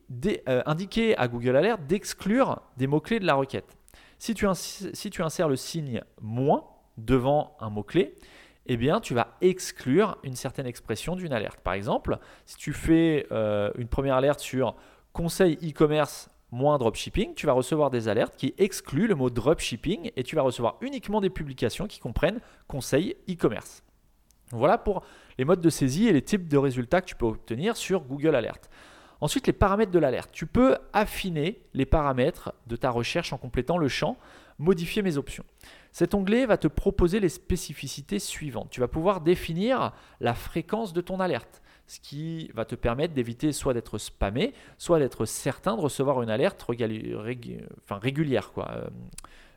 euh, 0.48 0.62
indiquer 0.66 1.16
à 1.16 1.28
Google 1.28 1.54
Alert 1.54 1.86
d'exclure 1.86 2.60
des 2.76 2.88
mots-clés 2.88 3.20
de 3.20 3.24
la 3.24 3.34
requête. 3.34 3.76
Si 4.18 4.34
tu, 4.34 4.46
insères 4.46 5.48
le 5.48 5.54
signe 5.54 6.02
moins 6.20 6.64
devant 6.98 7.56
un 7.60 7.70
mot-clé, 7.70 8.16
eh 8.66 8.76
bien, 8.76 8.98
tu 8.98 9.14
vas 9.14 9.36
exclure 9.40 10.18
une 10.24 10.34
certaine 10.34 10.66
expression 10.66 11.14
d'une 11.14 11.32
alerte. 11.32 11.60
Par 11.60 11.74
exemple, 11.74 12.18
si 12.46 12.56
tu 12.56 12.72
fais 12.72 13.28
euh, 13.30 13.70
une 13.76 13.86
première 13.86 14.16
alerte 14.16 14.40
sur 14.40 14.74
conseil 15.12 15.56
e-commerce 15.62 16.30
moins 16.52 16.78
dropshipping, 16.78 17.34
tu 17.34 17.46
vas 17.46 17.52
recevoir 17.52 17.90
des 17.90 18.08
alertes 18.08 18.36
qui 18.36 18.54
excluent 18.58 19.06
le 19.06 19.14
mot 19.14 19.30
dropshipping 19.30 20.10
et 20.16 20.22
tu 20.22 20.36
vas 20.36 20.42
recevoir 20.42 20.76
uniquement 20.80 21.20
des 21.20 21.30
publications 21.30 21.86
qui 21.86 22.00
comprennent 22.00 22.40
conseils 22.66 23.16
e-commerce. 23.28 23.82
Voilà 24.50 24.78
pour 24.78 25.04
les 25.38 25.44
modes 25.44 25.60
de 25.60 25.70
saisie 25.70 26.08
et 26.08 26.12
les 26.12 26.22
types 26.22 26.48
de 26.48 26.58
résultats 26.58 27.00
que 27.00 27.06
tu 27.06 27.14
peux 27.14 27.26
obtenir 27.26 27.76
sur 27.76 28.02
Google 28.02 28.34
Alert. 28.34 28.68
Ensuite, 29.20 29.46
les 29.46 29.52
paramètres 29.52 29.92
de 29.92 29.98
l'alerte. 29.98 30.30
Tu 30.32 30.46
peux 30.46 30.76
affiner 30.92 31.60
les 31.74 31.86
paramètres 31.86 32.54
de 32.66 32.76
ta 32.76 32.90
recherche 32.90 33.32
en 33.32 33.38
complétant 33.38 33.78
le 33.78 33.88
champ 33.88 34.16
Modifier 34.58 35.00
mes 35.00 35.16
options. 35.16 35.44
Cet 35.90 36.12
onglet 36.12 36.44
va 36.44 36.58
te 36.58 36.68
proposer 36.68 37.18
les 37.18 37.30
spécificités 37.30 38.18
suivantes. 38.18 38.68
Tu 38.70 38.80
vas 38.80 38.88
pouvoir 38.88 39.22
définir 39.22 39.92
la 40.20 40.34
fréquence 40.34 40.92
de 40.92 41.00
ton 41.00 41.18
alerte 41.18 41.59
ce 41.90 41.98
qui 41.98 42.48
va 42.54 42.64
te 42.64 42.76
permettre 42.76 43.14
d'éviter 43.14 43.50
soit 43.50 43.74
d'être 43.74 43.98
spammé, 43.98 44.54
soit 44.78 45.00
d'être 45.00 45.24
certain 45.24 45.74
de 45.74 45.80
recevoir 45.80 46.22
une 46.22 46.30
alerte 46.30 46.64
régulière, 47.90 48.52
quoi, 48.52 48.70
euh, 48.70 48.88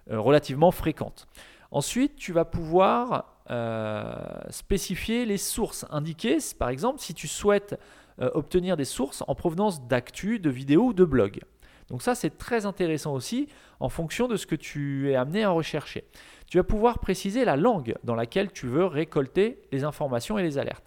euh, 0.10 0.20
relativement 0.20 0.72
fréquente. 0.72 1.28
Ensuite, 1.70 2.16
tu 2.16 2.34
vas 2.34 2.44
pouvoir 2.44 3.38
euh, 3.52 4.16
spécifier 4.50 5.28
les 5.28 5.38
sources 5.38 5.86
indiquées, 5.92 6.40
par 6.58 6.70
exemple, 6.70 7.00
si 7.00 7.14
tu 7.14 7.28
souhaites 7.28 7.80
obtenir 8.20 8.78
des 8.78 8.86
sources 8.86 9.24
en 9.28 9.34
provenance 9.34 9.88
d'actu, 9.88 10.38
de 10.40 10.52
vidéos 10.52 10.86
ou 10.86 10.94
de 10.94 11.04
blogs. 11.04 11.42
Donc 11.90 12.04
ça, 12.04 12.14
c'est 12.14 12.38
très 12.38 12.68
intéressant 12.68 13.14
aussi 13.14 13.48
en 13.80 13.90
fonction 13.90 14.28
de 14.28 14.38
ce 14.38 14.46
que 14.46 14.56
tu 14.56 15.12
es 15.12 15.16
amené 15.16 15.44
à 15.44 15.50
rechercher. 15.50 16.06
Tu 16.48 16.58
vas 16.58 16.64
pouvoir 16.64 17.00
préciser 17.00 17.44
la 17.44 17.56
langue 17.56 17.96
dans 18.04 18.16
laquelle 18.16 18.52
tu 18.52 18.68
veux 18.68 18.86
récolter 18.86 19.64
les 19.72 19.84
informations 19.84 20.38
et 20.38 20.44
les 20.44 20.60
alertes. 20.60 20.84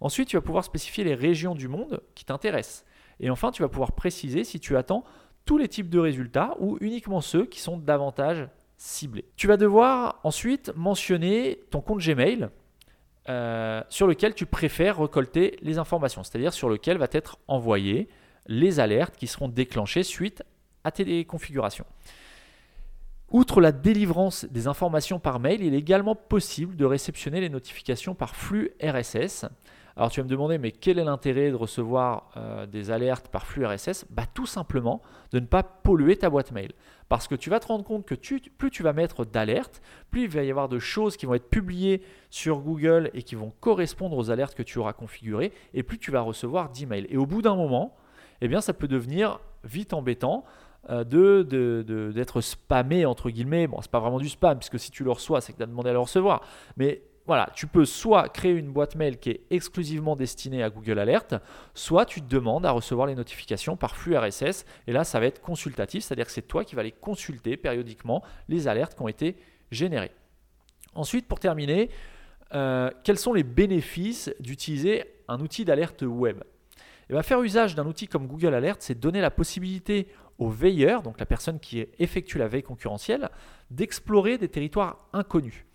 Ensuite, 0.00 0.28
tu 0.28 0.36
vas 0.36 0.42
pouvoir 0.42 0.64
spécifier 0.64 1.04
les 1.04 1.14
régions 1.14 1.54
du 1.54 1.68
monde 1.68 2.02
qui 2.14 2.24
t'intéressent. 2.24 2.84
Et 3.20 3.30
enfin, 3.30 3.50
tu 3.50 3.62
vas 3.62 3.68
pouvoir 3.68 3.92
préciser 3.92 4.44
si 4.44 4.60
tu 4.60 4.76
attends 4.76 5.04
tous 5.44 5.58
les 5.58 5.68
types 5.68 5.90
de 5.90 5.98
résultats 5.98 6.54
ou 6.60 6.78
uniquement 6.80 7.20
ceux 7.20 7.46
qui 7.46 7.60
sont 7.60 7.78
davantage 7.78 8.48
ciblés. 8.76 9.24
Tu 9.36 9.46
vas 9.46 9.56
devoir 9.56 10.20
ensuite 10.22 10.72
mentionner 10.76 11.60
ton 11.70 11.80
compte 11.80 12.00
Gmail 12.00 12.48
euh, 13.28 13.82
sur 13.88 14.06
lequel 14.06 14.34
tu 14.34 14.46
préfères 14.46 15.00
récolter 15.00 15.58
les 15.62 15.78
informations, 15.78 16.22
c'est-à-dire 16.22 16.52
sur 16.52 16.68
lequel 16.68 16.96
va 16.96 17.08
être 17.12 17.38
envoyé 17.48 18.08
les 18.46 18.80
alertes 18.80 19.16
qui 19.16 19.26
seront 19.26 19.48
déclenchées 19.48 20.02
suite 20.02 20.42
à 20.84 20.90
tes 20.90 21.24
configurations. 21.24 21.84
Outre 23.30 23.60
la 23.60 23.72
délivrance 23.72 24.46
des 24.46 24.66
informations 24.68 25.18
par 25.18 25.38
mail, 25.38 25.62
il 25.62 25.74
est 25.74 25.78
également 25.78 26.14
possible 26.14 26.76
de 26.76 26.86
réceptionner 26.86 27.40
les 27.42 27.50
notifications 27.50 28.14
par 28.14 28.34
flux 28.34 28.70
RSS. 28.82 29.44
Alors 29.98 30.12
tu 30.12 30.20
vas 30.20 30.24
me 30.24 30.30
demander, 30.30 30.58
mais 30.58 30.70
quel 30.70 31.00
est 31.00 31.04
l'intérêt 31.04 31.50
de 31.50 31.56
recevoir 31.56 32.30
euh, 32.36 32.66
des 32.66 32.92
alertes 32.92 33.26
par 33.28 33.48
flux 33.48 33.66
RSS 33.66 34.06
bah, 34.10 34.22
Tout 34.32 34.46
simplement 34.46 35.02
de 35.32 35.40
ne 35.40 35.46
pas 35.46 35.64
polluer 35.64 36.14
ta 36.16 36.30
boîte 36.30 36.52
mail. 36.52 36.70
Parce 37.08 37.26
que 37.26 37.34
tu 37.34 37.50
vas 37.50 37.58
te 37.58 37.66
rendre 37.66 37.82
compte 37.82 38.06
que 38.06 38.14
plus 38.14 38.70
tu 38.70 38.84
vas 38.84 38.92
mettre 38.92 39.24
d'alertes, 39.24 39.82
plus 40.12 40.22
il 40.22 40.28
va 40.28 40.44
y 40.44 40.50
avoir 40.50 40.68
de 40.68 40.78
choses 40.78 41.16
qui 41.16 41.26
vont 41.26 41.34
être 41.34 41.50
publiées 41.50 42.02
sur 42.30 42.60
Google 42.60 43.10
et 43.12 43.24
qui 43.24 43.34
vont 43.34 43.52
correspondre 43.58 44.16
aux 44.16 44.30
alertes 44.30 44.54
que 44.54 44.62
tu 44.62 44.78
auras 44.78 44.92
configurées, 44.92 45.52
et 45.74 45.82
plus 45.82 45.98
tu 45.98 46.12
vas 46.12 46.20
recevoir 46.20 46.70
d'emails. 46.70 47.08
Et 47.10 47.16
au 47.16 47.26
bout 47.26 47.42
d'un 47.42 47.56
moment, 47.56 47.96
eh 48.40 48.46
bien, 48.46 48.60
ça 48.60 48.74
peut 48.74 48.88
devenir 48.88 49.40
vite 49.64 49.94
embêtant 49.94 50.44
euh, 50.90 51.02
de, 51.02 52.12
d'être 52.12 52.40
spammé 52.40 53.04
entre 53.04 53.30
guillemets. 53.30 53.66
Bon, 53.66 53.80
c'est 53.82 53.90
pas 53.90 53.98
vraiment 53.98 54.18
du 54.18 54.28
spam 54.28 54.58
puisque 54.58 54.78
si 54.78 54.92
tu 54.92 55.02
le 55.02 55.10
reçois, 55.10 55.40
c'est 55.40 55.52
que 55.52 55.58
tu 55.58 55.62
as 55.64 55.66
demandé 55.66 55.90
à 55.90 55.92
le 55.92 55.98
recevoir. 55.98 56.42
Mais 56.76 57.02
voilà, 57.28 57.50
tu 57.54 57.66
peux 57.66 57.84
soit 57.84 58.30
créer 58.30 58.52
une 58.52 58.72
boîte 58.72 58.94
mail 58.94 59.18
qui 59.18 59.28
est 59.28 59.42
exclusivement 59.50 60.16
destinée 60.16 60.62
à 60.62 60.70
Google 60.70 60.98
Alert, 60.98 61.34
soit 61.74 62.06
tu 62.06 62.22
te 62.22 62.26
demandes 62.26 62.64
à 62.64 62.70
recevoir 62.70 63.06
les 63.06 63.14
notifications 63.14 63.76
par 63.76 63.96
flux 63.96 64.16
RSS. 64.16 64.64
Et 64.86 64.92
là, 64.92 65.04
ça 65.04 65.20
va 65.20 65.26
être 65.26 65.42
consultatif, 65.42 66.02
c'est-à-dire 66.02 66.24
que 66.24 66.32
c'est 66.32 66.48
toi 66.48 66.64
qui 66.64 66.74
vas 66.74 66.80
aller 66.80 66.90
consulter 66.90 67.58
périodiquement 67.58 68.24
les 68.48 68.66
alertes 68.66 68.94
qui 68.94 69.02
ont 69.02 69.08
été 69.08 69.36
générées. 69.70 70.10
Ensuite, 70.94 71.28
pour 71.28 71.38
terminer, 71.38 71.90
euh, 72.54 72.90
quels 73.04 73.18
sont 73.18 73.34
les 73.34 73.42
bénéfices 73.42 74.32
d'utiliser 74.40 75.04
un 75.28 75.38
outil 75.40 75.66
d'alerte 75.66 76.00
web? 76.00 76.38
Et 76.38 76.80
eh 77.10 77.12
bien, 77.12 77.22
Faire 77.22 77.42
usage 77.42 77.74
d'un 77.74 77.86
outil 77.86 78.08
comme 78.08 78.26
Google 78.26 78.54
Alert, 78.54 78.80
c'est 78.80 78.98
donner 78.98 79.20
la 79.20 79.30
possibilité 79.30 80.08
aux 80.38 80.48
veilleurs, 80.48 81.02
donc 81.02 81.20
la 81.20 81.26
personne 81.26 81.60
qui 81.60 81.84
effectue 81.98 82.38
la 82.38 82.48
veille 82.48 82.62
concurrentielle, 82.62 83.28
d'explorer 83.70 84.38
des 84.38 84.48
territoires 84.48 85.08
inconnus. 85.12 85.66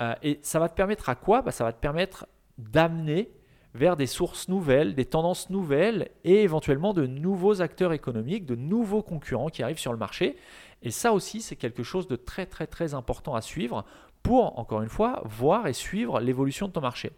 Euh, 0.00 0.14
et 0.22 0.40
ça 0.42 0.58
va 0.58 0.68
te 0.68 0.74
permettre 0.74 1.08
à 1.08 1.14
quoi? 1.14 1.42
Bah, 1.42 1.52
Ça 1.52 1.64
va 1.64 1.72
te 1.72 1.80
permettre 1.80 2.26
d'amener 2.58 3.30
vers 3.74 3.96
des 3.96 4.06
sources 4.06 4.48
nouvelles, 4.48 4.94
des 4.94 5.06
tendances 5.06 5.48
nouvelles 5.48 6.10
et 6.24 6.42
éventuellement 6.42 6.92
de 6.92 7.06
nouveaux 7.06 7.62
acteurs 7.62 7.92
économiques, 7.92 8.44
de 8.44 8.54
nouveaux 8.54 9.02
concurrents 9.02 9.48
qui 9.48 9.62
arrivent 9.62 9.78
sur 9.78 9.92
le 9.92 9.98
marché. 9.98 10.36
Et 10.82 10.90
ça 10.90 11.12
aussi, 11.12 11.40
c'est 11.40 11.56
quelque 11.56 11.82
chose 11.82 12.06
de 12.06 12.16
très 12.16 12.44
très 12.46 12.66
très 12.66 12.94
important 12.94 13.34
à 13.34 13.40
suivre 13.40 13.84
pour, 14.22 14.58
encore 14.58 14.82
une 14.82 14.88
fois, 14.88 15.22
voir 15.24 15.66
et 15.66 15.72
suivre 15.72 16.20
l'évolution 16.20 16.68
de 16.68 16.72
ton 16.72 16.80
marché. 16.80 17.12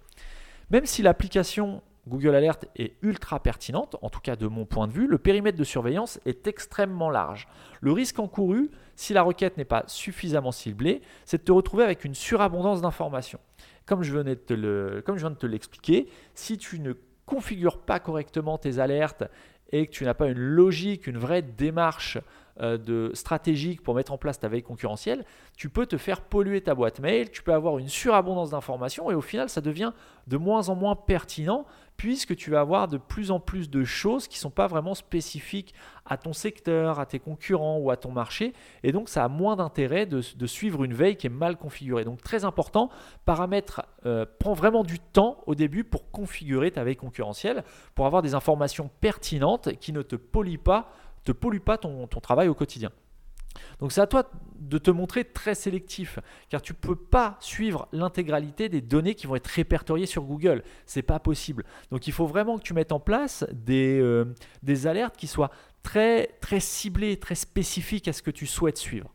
Même 0.70 0.87
si 0.87 1.02
l'application 1.02 1.82
Google 2.07 2.35
Alert 2.35 2.67
est 2.77 2.97
ultra 3.03 3.40
pertinente, 3.40 3.97
en 4.03 4.11
tout 4.11 4.21
cas 4.21 4.37
de 4.37 4.47
mon 4.47 4.67
point 4.67 4.87
de 4.87 4.93
vue, 4.93 5.07
le 5.07 5.19
périmètre 5.19 5.57
de 5.57 5.64
surveillance 5.64 6.21
est 6.27 6.47
extrêmement 6.47 7.11
large. 7.11 7.49
Le 7.81 7.93
risque 7.93 8.19
encouru, 8.19 8.71
si 8.95 9.14
la 9.14 9.23
requête 9.23 9.57
n'est 9.57 9.64
pas 9.64 9.85
suffisamment 9.87 10.53
ciblée, 10.53 11.01
c'est 11.25 11.38
de 11.38 11.45
te 11.45 11.53
retrouver 11.53 11.85
avec 11.85 12.05
une 12.05 12.14
surabondance 12.14 12.83
d'informations. 12.83 13.40
Comme 13.87 14.03
je 14.03 14.12
viens 14.12 14.25
de 14.25 14.35
te 14.35 15.47
l'expliquer, 15.47 16.09
si 16.35 16.59
tu 16.59 16.81
ne 16.81 16.93
configures 17.27 17.79
pas 17.79 18.01
correctement 18.01 18.59
tes 18.59 18.79
alertes 18.79 19.25
et 19.71 19.87
que 19.87 19.90
tu 19.90 20.05
n'as 20.05 20.14
pas 20.14 20.29
une 20.29 20.38
logique, 20.38 21.07
une 21.07 21.19
vraie 21.19 21.43
démarche 21.43 22.19
euh, 22.61 22.79
de 22.79 23.11
stratégique 23.14 23.83
pour 23.83 23.95
mettre 23.95 24.12
en 24.12 24.19
place 24.19 24.38
ta 24.38 24.47
veille 24.47 24.62
concurrentielle, 24.62 25.25
tu 25.57 25.69
peux 25.69 25.87
te 25.87 25.97
faire 25.97 26.21
polluer 26.21 26.61
ta 26.61 26.75
boîte 26.75 27.01
mail, 27.01 27.31
tu 27.31 27.43
peux 27.43 27.53
avoir 27.53 27.79
une 27.79 27.88
surabondance 27.88 28.51
d'informations 28.51 29.11
et 29.11 29.14
au 29.14 29.21
final 29.21 29.49
ça 29.49 29.61
devient 29.61 29.93
de 30.29 30.37
moins 30.37 30.69
en 30.69 30.77
moins 30.77 30.95
pertinent 30.95 31.67
puisque 31.96 32.37
tu 32.37 32.50
vas 32.50 32.61
avoir 32.61 32.88
de 32.88 32.98
plus 32.98 33.30
en 33.30 33.40
plus 33.40 33.70
de 33.70 33.85
choses 33.85 34.28
qui 34.28 34.37
ne 34.37 34.40
sont 34.40 34.50
pas 34.50 34.66
vraiment 34.66 34.94
spécifiques 34.94 35.74
à 36.04 36.16
ton 36.16 36.33
secteur, 36.33 37.00
à 37.00 37.07
tes 37.07 37.18
concurrents 37.18 37.78
ou 37.78 37.90
à 37.90 37.96
ton 37.96 38.11
marché. 38.11 38.52
Et 38.83 38.92
donc, 38.92 39.09
ça 39.09 39.24
a 39.24 39.28
moins 39.28 39.57
d'intérêt 39.57 40.07
de, 40.07 40.20
suivre 40.46 40.85
une 40.85 40.94
veille 40.94 41.16
qui 41.16 41.26
est 41.26 41.30
mal 41.30 41.57
configurée. 41.57 42.04
Donc, 42.04 42.22
très 42.22 42.44
important, 42.44 42.90
paramètre 43.24 43.83
euh, 44.07 44.26
prend 44.38 44.52
vraiment 44.52 44.85
du 44.85 44.98
temps 44.98 45.38
au 45.46 45.54
début 45.54 45.85
pour 45.85 46.11
configurer 46.11 46.70
ta 46.70 46.85
veille 46.85 46.96
concurrentielle, 46.96 47.64
pour 47.94 48.07
avoir 48.07 48.22
des 48.22 48.35
informations 48.35 48.90
pertinentes 49.00 49.78
qui 49.78 49.92
ne 49.92 50.02
te 50.02 50.16
polluent 50.16 50.59
pas 50.59 50.90
te 51.24 51.33
pollue 51.33 51.59
pas 51.59 51.78
ton, 51.78 52.07
travail 52.07 52.48
au 52.48 52.54
quotidien. 52.54 52.90
Donc 53.81 53.93
c'est 53.93 54.01
à 54.01 54.07
toi 54.07 54.31
de 54.59 54.79
te 54.79 54.90
montrer 54.90 55.25
très 55.25 55.55
sélectif, 55.55 56.19
car 56.49 56.62
tu 56.62 56.73
ne 56.73 56.79
peux 56.79 56.97
pas 56.97 57.37
suivre 57.40 57.88
l'intégralité 57.93 58.69
des 58.69 58.81
données 58.81 59.14
qui 59.14 59.27
vont 59.27 59.37
être 59.37 59.47
répertoriées 59.47 60.07
sur 60.07 60.23
Google. 60.23 60.62
C'est 60.87 61.03
pas 61.03 61.19
possible. 61.19 61.64
Donc 61.90 62.07
il 62.07 62.12
faut 62.12 62.27
vraiment 62.27 62.59
que 62.59 62.62
tu 62.62 62.75
mettes 62.75 62.93
en 62.93 63.01
place 63.01 63.45
des, 63.53 64.01
euh, 64.01 64.35
alertes 64.85 65.17
qui 65.17 65.27
soient 65.27 65.51
très, 65.83 66.31
ciblées, 66.59 67.19
très 67.19 67.35
spécifiques 67.35 68.09
à 68.09 68.12
ce 68.12 68.23
que 68.23 68.31
tu 68.31 68.47
souhaites 68.47 68.79
suivre. 68.79 69.12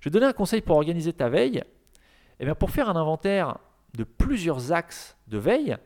Je 0.00 0.08
vais 0.08 0.12
donner 0.12 0.26
un 0.26 0.32
conseil 0.32 0.62
pour 0.62 0.76
organiser 0.76 1.12
ta 1.12 1.28
veille. 1.28 1.62
Eh 2.40 2.44
bien 2.44 2.54
pour 2.54 2.70
faire 2.70 2.88
un 2.88 2.96
inventaire 2.96 3.58
de 3.96 4.04
plusieurs 4.04 4.72
axes 4.72 5.16
de 5.28 5.38
veille, 5.38 5.76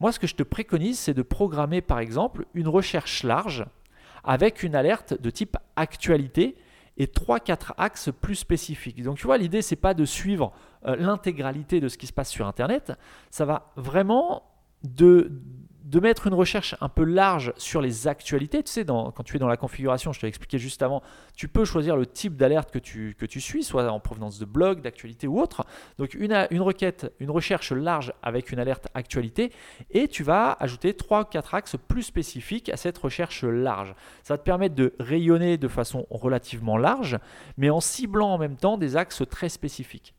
moi 0.00 0.12
ce 0.12 0.18
que 0.18 0.26
je 0.26 0.36
te 0.36 0.42
préconise, 0.42 0.98
c'est 0.98 1.12
de 1.12 1.22
programmer 1.22 1.82
par 1.82 1.98
exemple 1.98 2.46
une 2.54 2.68
recherche 2.68 3.24
large 3.24 3.66
avec 4.24 4.62
une 4.62 4.74
alerte 4.74 5.20
de 5.20 5.30
type 5.30 5.56
actualité 5.76 6.56
et 6.98 7.06
3-4 7.06 7.72
axes 7.78 8.10
plus 8.20 8.34
spécifiques. 8.34 9.02
Donc 9.02 9.16
tu 9.16 9.26
vois, 9.26 9.38
l'idée, 9.38 9.62
c'est 9.62 9.76
pas 9.76 9.94
de 9.94 10.04
suivre 10.04 10.52
euh, 10.84 10.96
l'intégralité 10.96 11.80
de 11.80 11.88
ce 11.88 11.96
qui 11.96 12.06
se 12.06 12.12
passe 12.12 12.28
sur 12.28 12.46
Internet, 12.46 12.92
ça 13.30 13.44
va 13.44 13.72
vraiment 13.76 14.42
de, 14.82 15.32
de 15.88 16.00
mettre 16.00 16.26
une 16.26 16.34
recherche 16.34 16.74
un 16.82 16.90
peu 16.90 17.02
large 17.02 17.54
sur 17.56 17.80
les 17.80 18.08
actualités. 18.08 18.62
Tu 18.62 18.70
sais, 18.70 18.84
quand 18.84 19.22
tu 19.24 19.36
es 19.36 19.38
dans 19.38 19.48
la 19.48 19.56
configuration, 19.56 20.12
je 20.12 20.20
te 20.20 20.26
l'ai 20.26 20.28
expliqué 20.28 20.58
juste 20.58 20.82
avant, 20.82 21.02
tu 21.34 21.48
peux 21.48 21.64
choisir 21.64 21.96
le 21.96 22.04
type 22.04 22.36
d'alerte 22.36 22.70
que 22.70 22.78
tu, 22.78 23.40
suis, 23.40 23.64
soit 23.64 23.90
en 23.90 23.98
provenance 23.98 24.38
de 24.38 24.44
blog, 24.44 24.82
d'actualité 24.82 25.26
ou 25.26 25.40
autre. 25.40 25.64
Donc 25.96 26.12
une, 26.12 26.46
une 26.50 26.60
requête, 26.60 27.10
une 27.20 27.30
recherche 27.30 27.72
large 27.72 28.12
avec 28.22 28.52
une 28.52 28.58
alerte 28.58 28.88
actualité, 28.92 29.50
et 29.90 30.08
tu 30.08 30.22
vas 30.22 30.58
ajouter 30.60 30.92
3-4 30.92 31.56
axes 31.56 31.76
plus 31.88 32.02
spécifiques 32.02 32.68
à 32.68 32.76
cette 32.76 32.98
recherche 32.98 33.44
large. 33.44 33.94
Ça 34.24 34.34
va 34.34 34.38
te 34.38 34.44
permettre 34.44 34.74
de 34.74 34.92
rayonner 35.00 35.56
de 35.56 35.68
façon 35.68 36.06
relativement 36.10 36.76
large, 36.76 37.18
mais 37.56 37.70
en 37.70 37.80
ciblant 37.80 38.34
en 38.34 38.38
même 38.38 38.56
temps 38.56 38.76
des 38.76 38.96
axes 38.96 39.22
très 39.30 39.48
spécifiques. 39.48 40.14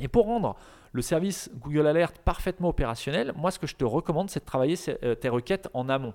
Et 0.00 0.08
pour 0.08 0.26
rendre 0.26 0.56
le 0.92 1.02
service 1.02 1.50
Google 1.60 1.86
Alert 1.86 2.18
parfaitement 2.24 2.70
opérationnel, 2.70 3.32
moi 3.36 3.50
ce 3.50 3.58
que 3.58 3.66
je 3.66 3.76
te 3.76 3.84
recommande, 3.84 4.30
c'est 4.30 4.40
de 4.40 4.46
travailler 4.46 4.76
euh, 5.04 5.14
tes 5.14 5.28
requêtes 5.28 5.68
en 5.74 5.88
amont 5.88 6.14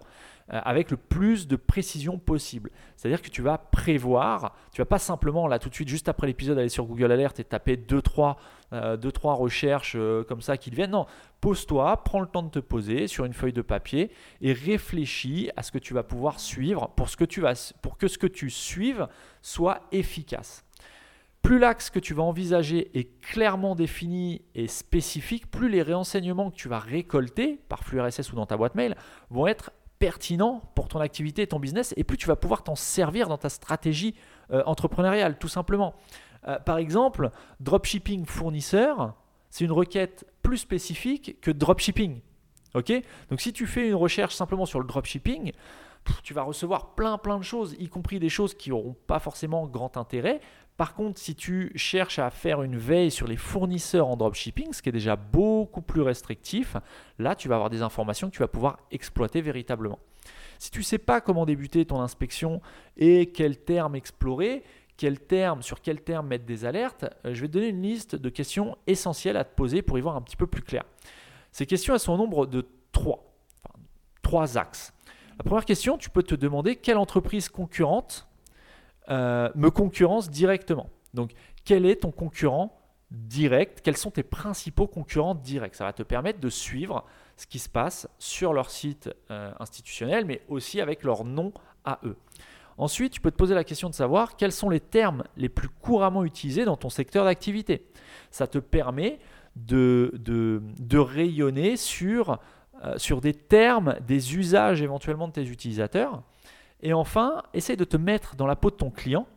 euh, 0.52 0.60
avec 0.64 0.90
le 0.90 0.98
plus 0.98 1.48
de 1.48 1.56
précision 1.56 2.18
possible. 2.18 2.72
C'est-à-dire 2.96 3.22
que 3.22 3.30
tu 3.30 3.44
vas 3.44 3.60
prévoir, 3.60 4.56
tu 4.72 4.82
vas 4.82 4.86
pas 4.86 5.00
simplement 5.00 5.48
là 5.48 5.60
tout 5.60 5.70
de 5.70 5.76
suite 5.76 5.88
juste 5.88 6.10
après 6.10 6.26
l'épisode 6.26 6.58
aller 6.58 6.70
sur 6.70 6.86
Google 6.86 7.12
Alert 7.12 7.40
et 7.40 7.44
taper 7.44 7.76
2-3 7.76 8.36
euh, 8.74 8.98
recherches 9.24 9.96
comme 10.28 10.42
ça 10.42 10.58
qui 10.58 10.72
viennent. 10.72 10.92
Non, 10.92 11.06
pose-toi, 11.42 12.04
prends 12.04 12.22
le 12.22 12.28
temps 12.28 12.44
de 12.44 12.50
te 12.50 12.60
poser 12.60 13.08
sur 13.08 13.26
une 13.26 13.34
feuille 13.34 13.54
de 13.54 13.62
papier 13.62 14.10
et 14.42 14.52
réfléchis 14.52 15.52
à 15.56 15.64
ce 15.64 15.72
que 15.72 15.80
tu 15.80 15.94
vas 15.94 16.04
pouvoir 16.04 16.40
suivre 16.40 16.90
pour, 16.96 17.10
ce 17.10 17.18
que 17.18 17.26
tu 17.26 17.42
vas, 17.42 17.54
pour 17.84 17.98
que 17.98 18.08
ce 18.08 18.18
que 18.18 18.28
tu 18.28 18.50
suives 18.50 19.08
soit 19.44 19.82
efficace. 19.92 20.66
Plus 21.42 21.58
l'axe 21.58 21.90
que 21.90 22.00
tu 22.00 22.14
vas 22.14 22.24
envisager 22.24 22.98
est 22.98 23.20
clairement 23.20 23.76
défini 23.76 24.42
et 24.54 24.68
spécifique, 24.68 25.50
plus 25.50 25.70
les 25.70 25.82
renseignements 25.82 26.52
que 26.52 26.56
tu 26.56 26.70
vas 26.70 26.80
récolter 26.80 27.60
par 27.68 27.84
flux 27.84 28.00
RSS 28.00 28.32
ou 28.32 28.36
dans 28.36 28.46
ta 28.46 28.58
boîte 28.58 28.76
mail 28.76 28.96
vont 29.30 29.48
être 29.48 29.72
pertinents 30.02 30.62
pour 30.76 30.88
ton 30.88 31.00
activité 31.00 31.44
et 31.44 31.48
ton 31.48 31.60
business, 31.60 31.94
et 31.96 32.04
plus 32.04 32.18
tu 32.18 32.28
vas 32.28 32.36
pouvoir 32.36 32.64
t'en 32.64 32.76
servir 32.76 33.28
dans 33.28 33.38
ta 33.38 33.50
stratégie 33.50 34.16
euh, 34.52 34.64
entrepreneuriale, 34.66 35.38
tout 35.38 35.48
simplement. 35.48 35.94
Euh, 36.48 36.58
par 36.60 36.80
exemple, 36.80 37.30
dropshipping 37.60 38.26
fournisseur, 38.26 39.14
c'est 39.52 39.64
une 39.64 39.72
requête 39.72 40.26
plus 40.42 40.58
spécifique 40.58 41.40
que 41.40 41.52
dropshipping. 41.52 42.22
Ok? 42.74 42.92
Donc 43.30 43.42
si 43.42 43.54
tu 43.54 43.68
fais 43.68 43.90
une 43.90 43.96
recherche 43.96 44.34
simplement 44.34 44.66
sur 44.66 44.80
le 44.80 44.88
dropshipping, 44.88 45.52
tu 46.24 46.34
vas 46.34 46.42
recevoir 46.42 46.96
plein 46.96 47.20
plein 47.20 47.38
de 47.38 47.44
choses, 47.44 47.76
y 47.78 47.88
compris 47.88 48.18
des 48.18 48.30
choses 48.30 48.56
qui 48.56 48.72
n'auront 48.72 48.96
pas 49.06 49.20
forcément 49.20 49.68
grand 49.68 49.98
intérêt, 49.98 50.42
par 50.78 50.94
contre, 50.96 51.20
si 51.20 51.36
tu 51.36 51.72
cherches 51.76 52.20
à 52.20 52.30
faire 52.30 52.64
une 52.64 52.78
veille 52.78 53.12
sur 53.12 53.28
les 53.28 53.38
fournisseurs 53.38 54.08
en 54.08 54.18
dropshipping, 54.18 54.74
ce 54.74 54.82
qui 54.82 54.90
est 54.90 54.94
déjà 54.94 55.16
beaucoup 55.16 55.82
plus 55.82 56.02
restrictif, 56.02 56.76
là, 57.20 57.36
tu 57.36 57.48
vas 57.48 57.56
avoir 57.56 57.70
des 57.70 57.82
informations 57.82 58.30
que 58.30 58.36
tu 58.36 58.40
vas 58.40 58.48
pouvoir 58.48 58.80
exploiter 58.90 59.42
véritablement. 59.42 60.00
Si 60.58 60.72
tu 60.72 60.80
ne 60.80 60.84
sais 60.84 60.98
pas 60.98 61.22
comment 61.22 61.46
débuter 61.46 61.86
ton 61.86 62.02
inspection 62.02 62.62
et 62.98 63.32
quels 63.32 63.58
termes 63.58 63.96
explorer, 63.96 64.64
quel 64.98 65.20
terme, 65.20 65.64
sur 65.64 65.82
quel 65.82 66.02
terme 66.02 66.28
mettre 66.28 66.46
des 66.46 66.66
alertes, 66.66 67.06
euh, 67.26 67.34
je 67.34 67.42
vais 67.42 67.48
te 67.48 67.54
donner 67.54 67.70
une 67.70 67.82
liste 67.82 68.16
de 68.16 68.30
questions 68.30 68.78
essentielles 68.86 69.38
à 69.38 69.44
te 69.44 69.56
poser 69.56 69.82
pour 69.82 69.98
y 69.98 70.02
voir 70.02 70.16
un 70.16 70.22
petit 70.22 70.36
peu 70.36 70.46
plus 70.46 70.62
clair. 70.62 70.84
Ces 71.52 71.66
questions, 71.66 71.94
elles 71.94 72.00
sont 72.00 72.14
au 72.14 72.18
nombre 72.18 72.46
de 72.46 72.68
trois, 72.92 73.34
trois 74.22 74.58
axes. 74.58 74.94
La 75.40 75.44
première 75.44 75.66
question, 75.66 75.98
tu 75.98 76.12
peux 76.12 76.22
te 76.22 76.36
demander 76.36 76.76
quelle 76.76 76.98
entreprise 76.98 77.50
concurrente 77.50 78.28
euh, 79.12 79.50
me 79.56 79.70
concurrence 79.70 80.30
directement. 80.30 80.90
Donc, 81.14 81.32
quel 81.66 81.86
est 81.86 81.98
ton 81.98 82.12
concurrent 82.12 82.78
direct? 83.12 83.82
Quels 83.84 83.98
sont 83.98 84.12
tes 84.12 84.24
principaux 84.24 84.88
concurrents 84.88 85.36
directs? 85.36 85.76
Ça 85.76 85.84
va 85.84 85.92
te 85.92 86.04
permettre 86.04 86.40
de 86.40 86.50
suivre 86.50 87.06
ce 87.36 87.46
qui 87.46 87.60
se 87.60 87.68
passe 87.68 88.08
sur 88.20 88.54
leur 88.54 88.70
site 88.70 89.10
euh, 89.30 89.52
institutionnel, 89.60 90.26
mais 90.26 90.42
aussi 90.48 90.80
avec 90.80 91.04
leur 91.04 91.26
nom 91.26 91.52
à 91.84 92.00
eux. 92.06 92.16
Ensuite, 92.78 93.12
tu 93.12 93.22
peux 93.22 93.32
te 93.32 93.36
poser 93.36 93.54
la 93.54 93.66
question 93.66 93.90
de 93.90 93.94
savoir 93.94 94.38
quels 94.38 94.54
sont 94.54 94.70
les 94.70 94.80
termes 94.80 95.24
les 95.36 95.50
plus 95.50 95.68
couramment 95.68 96.24
utilisés 96.24 96.64
dans 96.64 96.78
ton 96.78 96.90
secteur 96.90 97.26
d'activité. 97.26 97.86
Ça 98.32 98.48
te 98.48 98.60
permet 98.60 99.20
de, 99.58 100.64
rayonner 100.94 101.76
sur, 101.76 102.40
euh, 102.84 102.98
sur 102.98 103.20
des 103.20 103.34
termes, 103.34 103.98
des 104.08 104.38
usages 104.38 104.82
éventuellement 104.82 105.28
de 105.28 105.34
tes 105.34 105.46
utilisateurs 105.46 106.24
et 106.82 106.94
enfin, 106.94 107.44
essaye 107.54 107.78
de 107.78 107.84
te 107.84 107.98
mettre 107.98 108.36
dans 108.36 108.48
la 108.48 108.56
peau 108.56 108.70
de 108.70 108.76
ton 108.76 108.90
client 108.90 109.28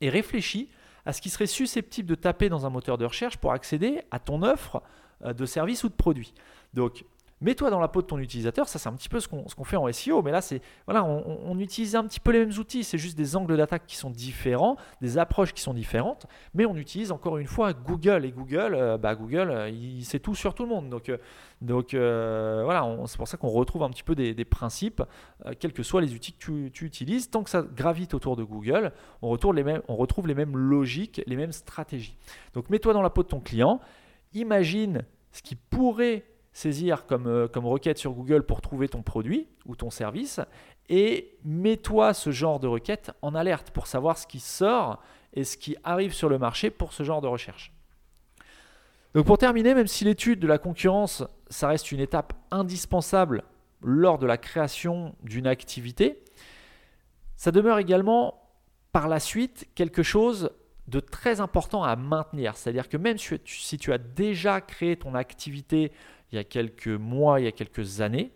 et 0.00 0.08
réfléchis 0.08 0.68
à 1.06 1.12
ce 1.12 1.20
qui 1.20 1.30
serait 1.30 1.46
susceptible 1.46 2.08
de 2.08 2.14
taper 2.14 2.48
dans 2.48 2.66
un 2.66 2.70
moteur 2.70 2.98
de 2.98 3.04
recherche 3.04 3.38
pour 3.38 3.52
accéder 3.52 4.02
à 4.10 4.18
ton 4.18 4.42
offre 4.42 4.82
euh, 5.24 5.32
de 5.32 5.46
service 5.46 5.84
ou 5.84 5.88
de 5.88 5.94
produit. 5.94 6.34
Mets-toi 7.42 7.70
dans 7.70 7.80
la 7.80 7.88
peau 7.88 8.02
de 8.02 8.06
ton 8.06 8.18
utilisateur, 8.18 8.68
ça 8.68 8.78
c'est 8.78 8.88
un 8.90 8.92
petit 8.92 9.08
peu 9.08 9.18
ce 9.18 9.26
qu'on 9.26 9.64
fait 9.64 9.76
en 9.76 9.90
SEO, 9.90 10.20
mais 10.22 10.30
là 10.30 10.42
c'est 10.42 10.60
voilà, 10.84 11.04
on, 11.04 11.58
utilise 11.58 11.96
un 11.96 12.04
petit 12.04 12.20
peu 12.20 12.32
les 12.32 12.40
mêmes 12.40 12.58
outils, 12.58 12.84
c'est 12.84 12.98
juste 12.98 13.16
des 13.16 13.34
angles 13.34 13.56
d'attaque 13.56 13.86
qui 13.86 13.96
sont 13.96 14.10
différents, 14.10 14.76
des 15.00 15.16
approches 15.16 15.54
qui 15.54 15.62
sont 15.62 15.72
différentes, 15.72 16.26
mais 16.52 16.66
on 16.66 16.76
utilise 16.76 17.12
encore 17.12 17.38
une 17.38 17.46
fois 17.46 17.72
Google. 17.72 18.26
Et 18.26 18.32
Google, 18.32 18.74
euh, 18.74 18.98
bah 18.98 19.14
Google, 19.14 19.50
euh, 19.50 19.70
il 19.70 20.04
sait 20.04 20.18
tout 20.18 20.34
sur 20.34 20.52
tout 20.52 20.64
le 20.64 20.68
monde, 20.68 20.90
donc 20.90 21.08
euh, 21.08 21.16
donc 21.62 21.94
voilà, 21.94 22.86
c'est 23.06 23.16
pour 23.16 23.28
ça 23.28 23.38
qu'on 23.38 23.48
retrouve 23.48 23.84
un 23.84 23.90
petit 23.90 24.02
peu 24.02 24.14
des, 24.14 24.44
principes, 24.44 25.02
quels 25.58 25.72
que 25.72 25.82
soient 25.82 26.00
les 26.00 26.14
outils 26.14 26.32
que 26.32 26.68
tu, 26.68 26.84
utilises, 26.84 27.30
tant 27.30 27.42
que 27.42 27.50
ça 27.50 27.62
gravite 27.62 28.14
autour 28.14 28.36
de 28.36 28.44
Google, 28.44 28.92
on, 29.22 29.36
les 29.52 29.62
mêmes, 29.62 29.82
on 29.88 29.96
retrouve 29.96 30.26
les 30.26 30.34
mêmes 30.34 30.56
logiques, 30.56 31.22
les 31.26 31.36
mêmes 31.36 31.52
stratégies. 31.52 32.16
Donc 32.54 32.68
mets-toi 32.70 32.92
dans 32.92 33.02
la 33.02 33.10
peau 33.10 33.22
de 33.22 33.28
ton 33.28 33.40
client, 33.40 33.80
imagine 34.32 35.04
ce 35.32 35.42
qui 35.42 35.54
pourrait 35.54 36.24
saisir 36.52 37.06
comme, 37.06 37.26
euh, 37.26 37.48
comme 37.48 37.66
requête 37.66 37.98
sur 37.98 38.12
Google 38.12 38.42
pour 38.42 38.60
trouver 38.60 38.88
ton 38.88 39.02
produit 39.02 39.48
ou 39.66 39.76
ton 39.76 39.90
service 39.90 40.40
et 40.88 41.38
mets-toi 41.44 42.12
ce 42.14 42.30
genre 42.30 42.58
de 42.58 42.66
requête 42.66 43.12
en 43.22 43.34
alerte 43.34 43.70
pour 43.70 43.86
savoir 43.86 44.18
ce 44.18 44.26
qui 44.26 44.40
sort 44.40 45.00
et 45.32 45.44
ce 45.44 45.56
qui 45.56 45.76
arrive 45.84 46.12
sur 46.12 46.28
le 46.28 46.38
marché 46.38 46.70
pour 46.70 46.92
ce 46.92 47.04
genre 47.04 47.20
de 47.20 47.28
recherche. 47.28 47.72
Donc 49.14 49.26
pour 49.26 49.38
terminer, 49.38 49.74
même 49.74 49.86
si 49.86 50.04
l'étude 50.04 50.40
de 50.40 50.48
la 50.48 50.58
concurrence, 50.58 51.24
ça 51.48 51.68
reste 51.68 51.92
une 51.92 52.00
étape 52.00 52.32
indispensable 52.50 53.44
lors 53.82 54.18
de 54.18 54.26
la 54.26 54.36
création 54.36 55.14
d'une 55.22 55.46
activité, 55.46 56.22
ça 57.36 57.50
demeure 57.50 57.78
également 57.78 58.50
par 58.92 59.08
la 59.08 59.20
suite 59.20 59.68
quelque 59.74 60.02
chose 60.02 60.50
de 60.88 61.00
très 61.00 61.40
important 61.40 61.84
à 61.84 61.94
maintenir. 61.96 62.56
C'est-à-dire 62.56 62.88
que 62.88 62.96
même 62.96 63.16
si 63.16 63.78
tu 63.78 63.92
as 63.92 63.98
déjà 63.98 64.60
créé 64.60 64.96
ton 64.96 65.14
activité 65.14 65.92
il 66.32 66.36
y 66.36 66.38
a 66.38 66.44
quelques 66.44 66.88
mois, 66.88 67.40
il 67.40 67.44
y 67.44 67.48
a 67.48 67.52
quelques 67.52 68.00
années, 68.00 68.32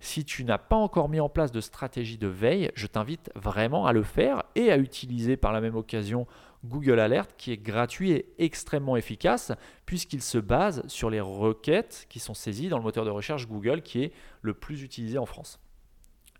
si 0.00 0.24
tu 0.24 0.44
n'as 0.44 0.58
pas 0.58 0.76
encore 0.76 1.08
mis 1.08 1.20
en 1.20 1.28
place 1.28 1.50
de 1.50 1.60
stratégie 1.60 2.18
de 2.18 2.28
veille, 2.28 2.70
je 2.74 2.86
t'invite 2.86 3.30
vraiment 3.34 3.86
à 3.86 3.92
le 3.92 4.02
faire 4.02 4.44
et 4.54 4.70
à 4.70 4.78
utiliser 4.78 5.36
par 5.36 5.52
la 5.52 5.60
même 5.60 5.74
occasion 5.74 6.26
Google 6.64 7.00
Alert 7.00 7.34
qui 7.36 7.52
est 7.52 7.56
gratuit 7.56 8.12
et 8.12 8.26
extrêmement 8.38 8.96
efficace 8.96 9.52
puisqu'il 9.86 10.22
se 10.22 10.38
base 10.38 10.86
sur 10.86 11.10
les 11.10 11.20
requêtes 11.20 12.06
qui 12.08 12.20
sont 12.20 12.34
saisies 12.34 12.68
dans 12.68 12.78
le 12.78 12.84
moteur 12.84 13.04
de 13.04 13.10
recherche 13.10 13.48
Google 13.48 13.82
qui 13.82 14.02
est 14.04 14.12
le 14.42 14.54
plus 14.54 14.82
utilisé 14.82 15.18
en 15.18 15.26
France. 15.26 15.60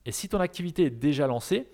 Et 0.06 0.12
si 0.12 0.28
ton 0.28 0.40
activité 0.40 0.84
est 0.84 0.90
déjà 0.90 1.26
lancée, 1.26 1.66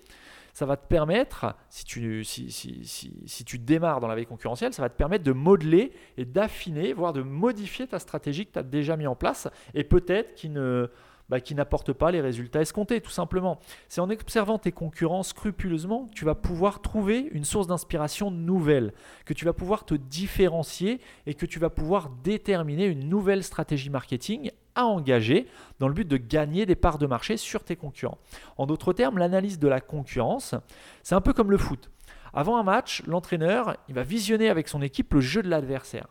ça 0.55 0.65
va 0.65 0.77
te 0.77 0.87
permettre, 0.87 1.53
si 1.67 1.83
tu, 1.83 2.23
si, 2.23 2.49
si, 2.49 3.43
tu 3.43 3.59
démarres 3.59 3.99
dans 3.99 4.07
la 4.07 4.15
veille 4.15 4.25
concurrentielle, 4.25 4.71
ça 4.73 4.81
va 4.81 4.87
te 4.87 4.95
permettre 4.95 5.25
de 5.25 5.33
modeler 5.33 5.91
et 6.15 6.23
d'affiner, 6.23 6.93
voire 6.93 7.11
de 7.11 7.21
modifier 7.21 7.87
ta 7.87 7.99
stratégie 7.99 8.45
que 8.45 8.53
tu 8.53 8.59
as 8.59 8.63
déjà 8.63 8.95
mis 8.95 9.05
en 9.05 9.15
place 9.15 9.49
et 9.73 9.83
peut-être 9.83 10.33
qui 10.33 10.47
ne 10.47 10.89
bah, 11.29 11.39
qui 11.39 11.55
n'apportent 11.55 11.93
pas 11.93 12.11
les 12.11 12.21
résultats 12.21 12.61
escomptés, 12.61 13.01
tout 13.01 13.11
simplement. 13.11 13.59
C'est 13.89 14.01
en 14.01 14.09
observant 14.09 14.59
tes 14.59 14.71
concurrents 14.71 15.23
scrupuleusement 15.23 16.05
que 16.05 16.13
tu 16.13 16.25
vas 16.25 16.35
pouvoir 16.35 16.81
trouver 16.81 17.29
une 17.31 17.45
source 17.45 17.67
d'inspiration 17.67 18.31
nouvelle, 18.31 18.93
que 19.25 19.33
tu 19.33 19.45
vas 19.45 19.53
pouvoir 19.53 19.85
te 19.85 19.95
différencier 19.95 20.99
et 21.25 21.33
que 21.33 21.45
tu 21.45 21.59
vas 21.59 21.69
pouvoir 21.69 22.09
déterminer 22.23 22.85
une 22.85 23.09
nouvelle 23.09 23.43
stratégie 23.43 23.89
marketing 23.89 24.51
à 24.75 24.85
engager 24.85 25.47
dans 25.79 25.87
le 25.87 25.93
but 25.93 26.07
de 26.07 26.17
gagner 26.17 26.65
des 26.65 26.75
parts 26.75 26.97
de 26.97 27.07
marché 27.07 27.37
sur 27.37 27.63
tes 27.63 27.75
concurrents. 27.75 28.19
En 28.57 28.65
d'autres 28.65 28.93
termes, 28.93 29.17
l'analyse 29.17 29.57
de 29.57 29.67
la 29.67 29.81
concurrence, 29.81 30.53
c'est 31.01 31.15
un 31.15 31.21
peu 31.21 31.33
comme 31.33 31.51
le 31.51 31.57
foot. 31.57 31.89
Avant 32.33 32.57
un 32.57 32.63
match, 32.63 33.01
l'entraîneur, 33.07 33.77
il 33.87 33.95
va 33.95 34.03
visionner 34.03 34.49
avec 34.49 34.67
son 34.67 34.81
équipe 34.81 35.13
le 35.13 35.21
jeu 35.21 35.41
de 35.41 35.49
l'adversaire. 35.49 36.07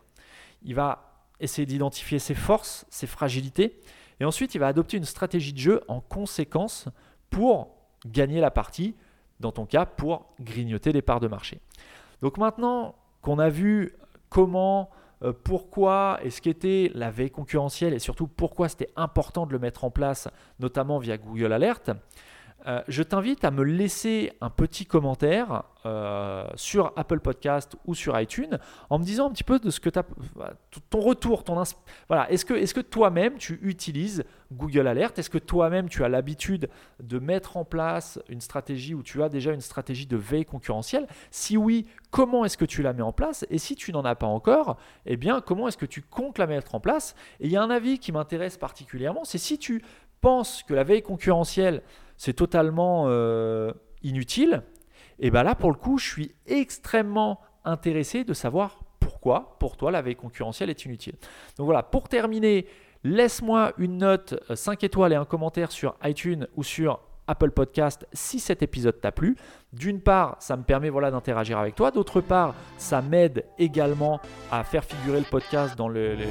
Il 0.63 0.73
va 0.73 1.11
essayer 1.39 1.67
d'identifier 1.67 2.17
ses 2.17 2.33
forces, 2.33 2.85
ses 2.89 3.05
fragilités, 3.05 3.79
et 4.19 4.25
ensuite, 4.25 4.55
il 4.55 4.59
va 4.59 4.67
adopter 4.67 4.97
une 4.97 5.05
stratégie 5.05 5.53
de 5.53 5.57
jeu 5.57 5.81
en 5.87 5.99
conséquence 5.99 6.87
pour 7.29 7.69
gagner 8.05 8.39
la 8.39 8.51
partie, 8.51 8.95
dans 9.39 9.51
ton 9.51 9.65
cas, 9.65 9.85
pour 9.85 10.33
grignoter 10.39 10.93
des 10.93 11.01
parts 11.01 11.19
de 11.19 11.27
marché. 11.27 11.59
Donc 12.21 12.37
maintenant 12.37 12.95
qu'on 13.21 13.39
a 13.39 13.49
vu 13.49 13.93
comment, 14.29 14.89
euh, 15.23 15.33
pourquoi 15.33 16.19
et 16.23 16.29
ce 16.29 16.41
qu'était 16.41 16.91
la 16.93 17.11
veille 17.11 17.31
concurrentielle 17.31 17.93
et 17.93 17.99
surtout 17.99 18.27
pourquoi 18.27 18.69
c'était 18.69 18.91
important 18.95 19.45
de 19.45 19.51
le 19.51 19.59
mettre 19.59 19.83
en 19.83 19.91
place, 19.91 20.29
notamment 20.59 20.99
via 20.99 21.17
Google 21.17 21.51
Alert, 21.51 21.91
euh, 22.67 22.81
je 22.87 23.03
t'invite 23.03 23.43
à 23.43 23.51
me 23.51 23.63
laisser 23.63 24.33
un 24.41 24.49
petit 24.49 24.85
commentaire 24.85 25.63
euh, 25.85 26.47
sur 26.55 26.93
Apple 26.95 27.19
Podcast 27.19 27.75
ou 27.85 27.93
sur 27.93 28.19
iTunes 28.19 28.57
en 28.89 28.97
me 28.97 29.03
disant 29.03 29.27
un 29.27 29.31
petit 29.31 29.43
peu 29.43 29.59
de 29.59 29.69
ce 29.69 29.79
que 29.79 29.89
tu 29.89 29.99
as, 29.99 30.05
ton 30.89 30.99
retour, 30.99 31.43
ton 31.43 31.61
voilà, 32.07 32.31
est-ce 32.31 32.43
que, 32.43 32.55
est 32.55 32.73
que 32.73 32.81
toi-même 32.81 33.37
tu 33.37 33.59
utilises 33.61 34.23
Google 34.51 34.87
Alert? 34.87 35.17
Est-ce 35.19 35.29
que 35.29 35.37
toi-même 35.37 35.89
tu 35.89 36.03
as 36.03 36.09
l'habitude 36.09 36.69
de 36.99 37.19
mettre 37.19 37.55
en 37.55 37.65
place 37.65 38.19
une 38.29 38.41
stratégie 38.41 38.95
ou 38.95 39.03
tu 39.03 39.21
as 39.21 39.29
déjà 39.29 39.51
une 39.51 39.61
stratégie 39.61 40.07
de 40.07 40.17
veille 40.17 40.45
concurrentielle? 40.45 41.07
Si 41.29 41.57
oui, 41.57 41.85
comment 42.09 42.45
est-ce 42.45 42.57
que 42.57 42.65
tu 42.65 42.81
la 42.81 42.93
mets 42.93 43.03
en 43.03 43.13
place? 43.13 43.45
Et 43.51 43.59
si 43.59 43.75
tu 43.75 43.91
n'en 43.91 44.05
as 44.05 44.15
pas 44.15 44.27
encore, 44.27 44.77
eh 45.05 45.17
bien 45.17 45.39
comment 45.39 45.67
est-ce 45.67 45.77
que 45.77 45.85
tu 45.85 46.01
comptes 46.01 46.39
la 46.39 46.47
mettre 46.47 46.73
en 46.73 46.79
place? 46.79 47.15
Et 47.39 47.45
il 47.45 47.51
y 47.51 47.57
a 47.57 47.61
un 47.61 47.69
avis 47.69 47.99
qui 47.99 48.11
m'intéresse 48.11 48.57
particulièrement, 48.57 49.23
c'est 49.23 49.37
si 49.37 49.59
tu 49.59 49.83
penses 50.21 50.63
que 50.63 50.73
la 50.73 50.83
veille 50.83 51.03
concurrentielle 51.03 51.83
c'est 52.17 52.33
totalement 52.33 53.05
euh, 53.07 53.71
inutile, 54.03 54.63
et 55.19 55.31
bien 55.31 55.43
là, 55.43 55.55
pour 55.55 55.71
le 55.71 55.77
coup, 55.77 55.97
je 55.97 56.07
suis 56.07 56.35
extrêmement 56.45 57.39
intéressé 57.63 58.23
de 58.23 58.33
savoir 58.33 58.79
pourquoi, 58.99 59.57
pour 59.59 59.77
toi, 59.77 59.91
la 59.91 60.01
veille 60.01 60.15
concurrentielle 60.15 60.69
est 60.69 60.85
inutile. 60.85 61.15
Donc 61.57 61.65
voilà, 61.65 61.83
pour 61.83 62.09
terminer, 62.09 62.67
laisse-moi 63.03 63.73
une 63.77 63.97
note 63.97 64.35
5 64.53 64.83
euh, 64.83 64.85
étoiles 64.85 65.13
et 65.13 65.15
un 65.15 65.25
commentaire 65.25 65.71
sur 65.71 65.95
iTunes 66.03 66.47
ou 66.55 66.63
sur 66.63 66.99
Apple 67.27 67.51
Podcast 67.51 68.05
si 68.13 68.39
cet 68.39 68.61
épisode 68.61 68.99
t'a 69.01 69.11
plu. 69.11 69.35
D'une 69.73 69.99
part, 70.01 70.37
ça 70.39 70.57
me 70.57 70.63
permet 70.63 70.89
voilà, 70.89 71.11
d'interagir 71.11 71.57
avec 71.57 71.75
toi. 71.75 71.91
D'autre 71.91 72.21
part, 72.21 72.53
ça 72.77 73.01
m'aide 73.01 73.45
également 73.57 74.19
à 74.51 74.63
faire 74.63 74.83
figurer 74.83 75.19
le 75.19 75.25
podcast 75.25 75.77
dans 75.77 75.87
le, 75.87 76.15
les 76.15 76.27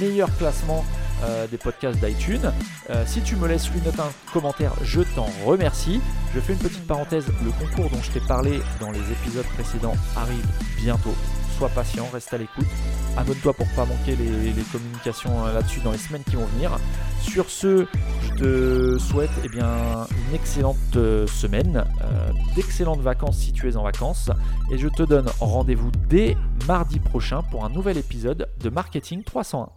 meilleurs 0.00 0.34
classements 0.36 0.84
euh, 1.24 1.46
des 1.46 1.58
podcasts 1.58 1.98
d'iTunes. 2.04 2.52
Euh, 2.90 3.04
si 3.06 3.20
tu 3.22 3.36
me 3.36 3.46
laisses 3.46 3.68
une 3.68 3.84
note, 3.84 3.98
un 4.00 4.10
commentaire, 4.32 4.72
je 4.82 5.02
t'en 5.02 5.28
remercie. 5.44 6.00
Je 6.34 6.40
fais 6.40 6.54
une 6.54 6.58
petite 6.58 6.86
parenthèse, 6.86 7.26
le 7.44 7.50
concours 7.50 7.90
dont 7.90 8.02
je 8.02 8.10
t'ai 8.10 8.26
parlé 8.26 8.60
dans 8.80 8.90
les 8.90 9.00
épisodes 9.00 9.46
précédents 9.54 9.94
arrive 10.16 10.44
bientôt. 10.78 11.14
Sois 11.56 11.68
patient, 11.68 12.08
reste 12.12 12.32
à 12.34 12.38
l'écoute. 12.38 12.66
Abonne-toi 13.16 13.52
pour 13.52 13.68
pas 13.76 13.84
manquer 13.84 14.16
les, 14.16 14.62
communications 14.72 15.46
euh, 15.46 15.54
là-dessus 15.54 15.80
dans 15.80 15.92
les 15.92 15.98
semaines 15.98 16.24
qui 16.24 16.36
vont 16.36 16.46
venir. 16.46 16.78
Sur 17.20 17.48
ce, 17.50 17.86
je 18.22 18.34
te 18.34 18.98
souhaite 18.98 19.30
eh 19.44 19.58
une 19.58 20.34
excellente 20.34 20.76
semaine, 21.28 21.84
d'excellentes 22.56 23.00
vacances 23.00 23.38
si 23.38 23.52
tu 23.52 23.68
es 23.68 23.76
en 23.76 23.84
vacances, 23.84 24.30
et 24.72 24.78
je 24.78 24.88
te 24.88 25.04
donne 25.04 25.26
rendez-vous 25.38 25.92
dès 26.08 26.36
mardi 26.66 26.98
prochain 26.98 27.42
pour 27.42 27.64
un 27.64 27.68
nouvel 27.68 27.96
épisode 27.96 28.48
de 28.60 28.70
Marketing 28.70 29.22
301. 29.22 29.72